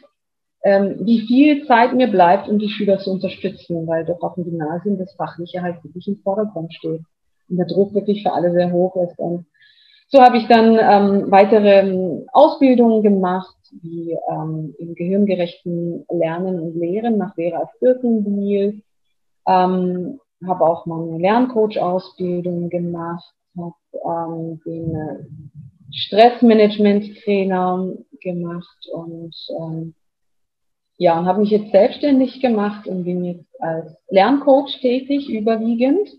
ähm, 0.63 0.97
wie 1.01 1.21
viel 1.21 1.65
Zeit 1.65 1.93
mir 1.93 2.07
bleibt, 2.07 2.49
um 2.49 2.59
die 2.59 2.69
Schüler 2.69 2.99
zu 2.99 3.11
unterstützen, 3.11 3.87
weil 3.87 4.05
doch 4.05 4.21
auf 4.21 4.35
dem 4.35 4.43
Gymnasium 4.43 4.97
das 4.97 5.13
Fachliche 5.13 5.61
halt 5.61 5.83
wirklich 5.83 6.07
im 6.07 6.17
Vordergrund 6.17 6.73
steht 6.73 7.01
und 7.49 7.57
der 7.57 7.67
Druck 7.67 7.93
wirklich 7.93 8.23
für 8.23 8.33
alle 8.33 8.51
sehr 8.51 8.71
hoch 8.71 8.95
ist. 9.07 9.17
Und 9.17 9.45
so 10.09 10.21
habe 10.21 10.37
ich 10.37 10.47
dann 10.47 10.77
ähm, 10.79 11.31
weitere 11.31 11.79
ähm, 11.79 12.25
Ausbildungen 12.33 13.03
gemacht, 13.03 13.55
wie 13.81 14.17
ähm, 14.29 14.75
im 14.79 14.95
gehirngerechten 14.95 16.05
Lernen 16.11 16.59
und 16.59 16.75
Lehren 16.75 17.17
nach 17.17 17.35
Vera 17.35 17.69
Birkenbiel, 17.79 18.81
ähm, 19.49 20.19
habe 20.47 20.65
auch 20.65 20.85
mal 20.85 21.01
eine 21.01 21.17
Lerncoach-Ausbildung 21.17 22.69
gemacht, 22.69 23.33
habe 23.57 23.73
ähm, 24.05 24.61
den 24.65 24.95
äh, 24.95 25.25
Stressmanagement-Trainer 25.91 27.93
gemacht 28.21 28.87
und 28.93 29.35
ähm, 29.59 29.95
ja, 30.97 31.17
und 31.17 31.25
habe 31.25 31.39
mich 31.39 31.49
jetzt 31.49 31.71
selbstständig 31.71 32.41
gemacht 32.41 32.87
und 32.87 33.05
bin 33.05 33.23
jetzt 33.23 33.61
als 33.61 33.95
Lerncoach 34.09 34.81
tätig, 34.81 35.29
überwiegend. 35.29 36.09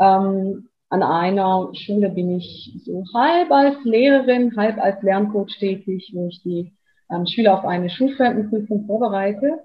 Ähm, 0.00 0.68
an 0.88 1.02
einer 1.02 1.70
Schule 1.74 2.08
bin 2.10 2.36
ich 2.36 2.72
so 2.84 3.04
halb 3.14 3.50
als 3.50 3.76
Lehrerin, 3.82 4.56
halb 4.56 4.78
als 4.78 5.02
Lerncoach 5.02 5.58
tätig, 5.58 6.12
wo 6.14 6.28
ich 6.28 6.40
die 6.42 6.72
ähm, 7.10 7.26
Schüler 7.26 7.58
auf 7.58 7.64
eine 7.64 7.90
Schulfremdenprüfung 7.90 8.86
vorbereite. 8.86 9.58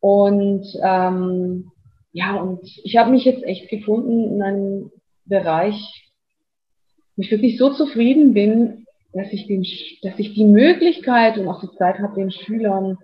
Und 0.00 0.66
ähm, 0.82 1.70
ja, 2.14 2.36
und 2.36 2.60
ich 2.84 2.96
habe 2.96 3.10
mich 3.10 3.24
jetzt 3.24 3.42
echt 3.42 3.68
gefunden 3.68 4.34
in 4.34 4.42
einem 4.42 4.92
Bereich, 5.24 6.12
wo 7.16 7.22
ich 7.22 7.30
wirklich 7.32 7.58
so 7.58 7.72
zufrieden 7.72 8.34
bin, 8.34 8.86
dass 9.12 9.32
ich, 9.32 9.48
den, 9.48 9.66
dass 10.02 10.18
ich 10.18 10.32
die 10.32 10.44
Möglichkeit 10.44 11.38
und 11.38 11.48
auch 11.48 11.60
die 11.60 11.76
Zeit 11.76 11.98
habe, 11.98 12.14
den 12.14 12.30
Schülern 12.30 12.98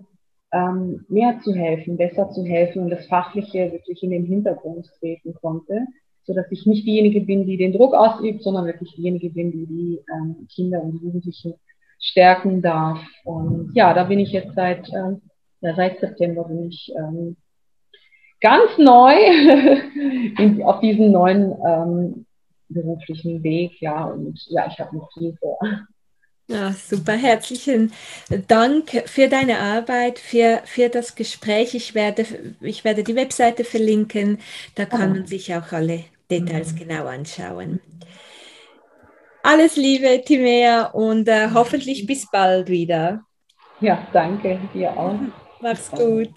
ähm, 0.53 1.05
mehr 1.09 1.39
zu 1.43 1.53
helfen, 1.53 1.97
besser 1.97 2.29
zu 2.29 2.45
helfen 2.45 2.83
und 2.83 2.89
das 2.89 3.05
Fachliche 3.07 3.73
wirklich 3.73 4.01
in 4.01 4.11
den 4.11 4.25
Hintergrund 4.25 4.89
treten 4.99 5.33
konnte, 5.33 5.87
so 6.23 6.33
dass 6.33 6.49
ich 6.49 6.65
nicht 6.65 6.87
diejenige 6.87 7.19
bin, 7.19 7.45
die 7.45 7.57
den 7.57 7.73
Druck 7.73 7.93
ausübt, 7.93 8.43
sondern 8.43 8.65
wirklich 8.65 8.93
diejenige 8.95 9.29
bin, 9.29 9.51
die 9.51 9.65
die 9.65 9.99
ähm, 10.13 10.47
Kinder 10.55 10.81
und 10.81 11.01
Jugendlichen 11.01 11.55
stärken 11.99 12.61
darf. 12.61 12.99
Und 13.25 13.71
ja, 13.75 13.93
da 13.93 14.05
bin 14.05 14.19
ich 14.19 14.31
jetzt 14.31 14.55
seit, 14.55 14.87
ähm, 14.93 15.21
ja, 15.59 15.75
seit 15.75 15.99
September 15.99 16.45
bin 16.45 16.69
ich 16.69 16.93
ähm, 16.97 17.35
ganz 18.41 18.77
neu 18.77 19.13
auf 20.65 20.81
diesen 20.81 21.11
neuen 21.11 21.55
ähm, 21.65 22.25
beruflichen 22.69 23.43
Weg, 23.43 23.81
ja, 23.81 24.05
und 24.05 24.39
ja, 24.49 24.67
ich 24.67 24.79
habe 24.79 24.97
noch 24.97 25.11
viel 25.13 25.35
vor. 25.39 25.59
Ja, 26.47 26.73
super. 26.73 27.13
Herzlichen 27.13 27.93
Dank 28.47 28.89
für 29.05 29.29
deine 29.29 29.59
Arbeit, 29.59 30.19
für, 30.19 30.61
für 30.65 30.89
das 30.89 31.15
Gespräch. 31.15 31.75
Ich 31.75 31.95
werde, 31.95 32.25
ich 32.59 32.83
werde 32.83 33.03
die 33.03 33.15
Webseite 33.15 33.63
verlinken. 33.63 34.39
Da 34.75 34.85
kann 34.85 35.13
man 35.13 35.25
sich 35.25 35.55
auch 35.55 35.71
alle 35.71 36.03
Details 36.29 36.73
mhm. 36.73 36.77
genau 36.77 37.05
anschauen. 37.05 37.79
Alles 39.43 39.77
Liebe, 39.77 40.21
Timea, 40.23 40.87
und 40.87 41.27
äh, 41.29 41.49
hoffentlich 41.53 42.05
bis 42.05 42.29
bald 42.29 42.67
wieder. 42.67 43.23
Ja, 43.79 44.05
danke, 44.11 44.59
dir 44.73 44.91
auch. 44.97 45.15
Mach's 45.61 45.89
gut. 45.89 46.29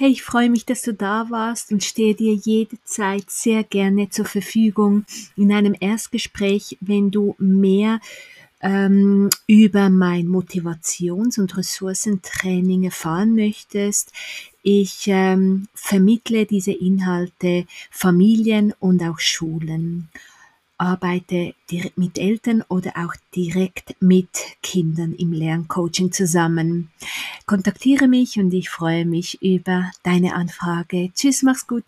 Hey, 0.00 0.12
ich 0.12 0.22
freue 0.22 0.48
mich, 0.48 0.64
dass 0.64 0.80
du 0.80 0.94
da 0.94 1.26
warst 1.28 1.72
und 1.72 1.84
stehe 1.84 2.14
dir 2.14 2.32
jederzeit 2.32 3.30
sehr 3.30 3.62
gerne 3.62 4.08
zur 4.08 4.24
Verfügung 4.24 5.04
in 5.36 5.52
einem 5.52 5.76
Erstgespräch, 5.78 6.78
wenn 6.80 7.10
du 7.10 7.34
mehr 7.36 8.00
ähm, 8.62 9.28
über 9.46 9.90
mein 9.90 10.26
Motivations- 10.26 11.38
und 11.38 11.54
Ressourcentraining 11.54 12.84
erfahren 12.84 13.34
möchtest. 13.34 14.14
Ich 14.62 15.04
ähm, 15.08 15.68
vermittle 15.74 16.46
diese 16.46 16.72
Inhalte 16.72 17.66
Familien 17.90 18.72
und 18.80 19.02
auch 19.02 19.18
Schulen 19.18 20.08
arbeite 20.80 21.54
direkt 21.70 21.98
mit 21.98 22.18
Eltern 22.18 22.64
oder 22.68 22.92
auch 22.96 23.14
direkt 23.34 23.94
mit 24.00 24.30
Kindern 24.62 25.12
im 25.12 25.32
Lerncoaching 25.32 26.10
zusammen. 26.10 26.90
Kontaktiere 27.46 28.08
mich 28.08 28.38
und 28.38 28.52
ich 28.54 28.70
freue 28.70 29.04
mich 29.04 29.42
über 29.42 29.90
deine 30.02 30.34
Anfrage. 30.34 31.12
Tschüss, 31.14 31.42
mach's 31.42 31.66
gut. 31.66 31.84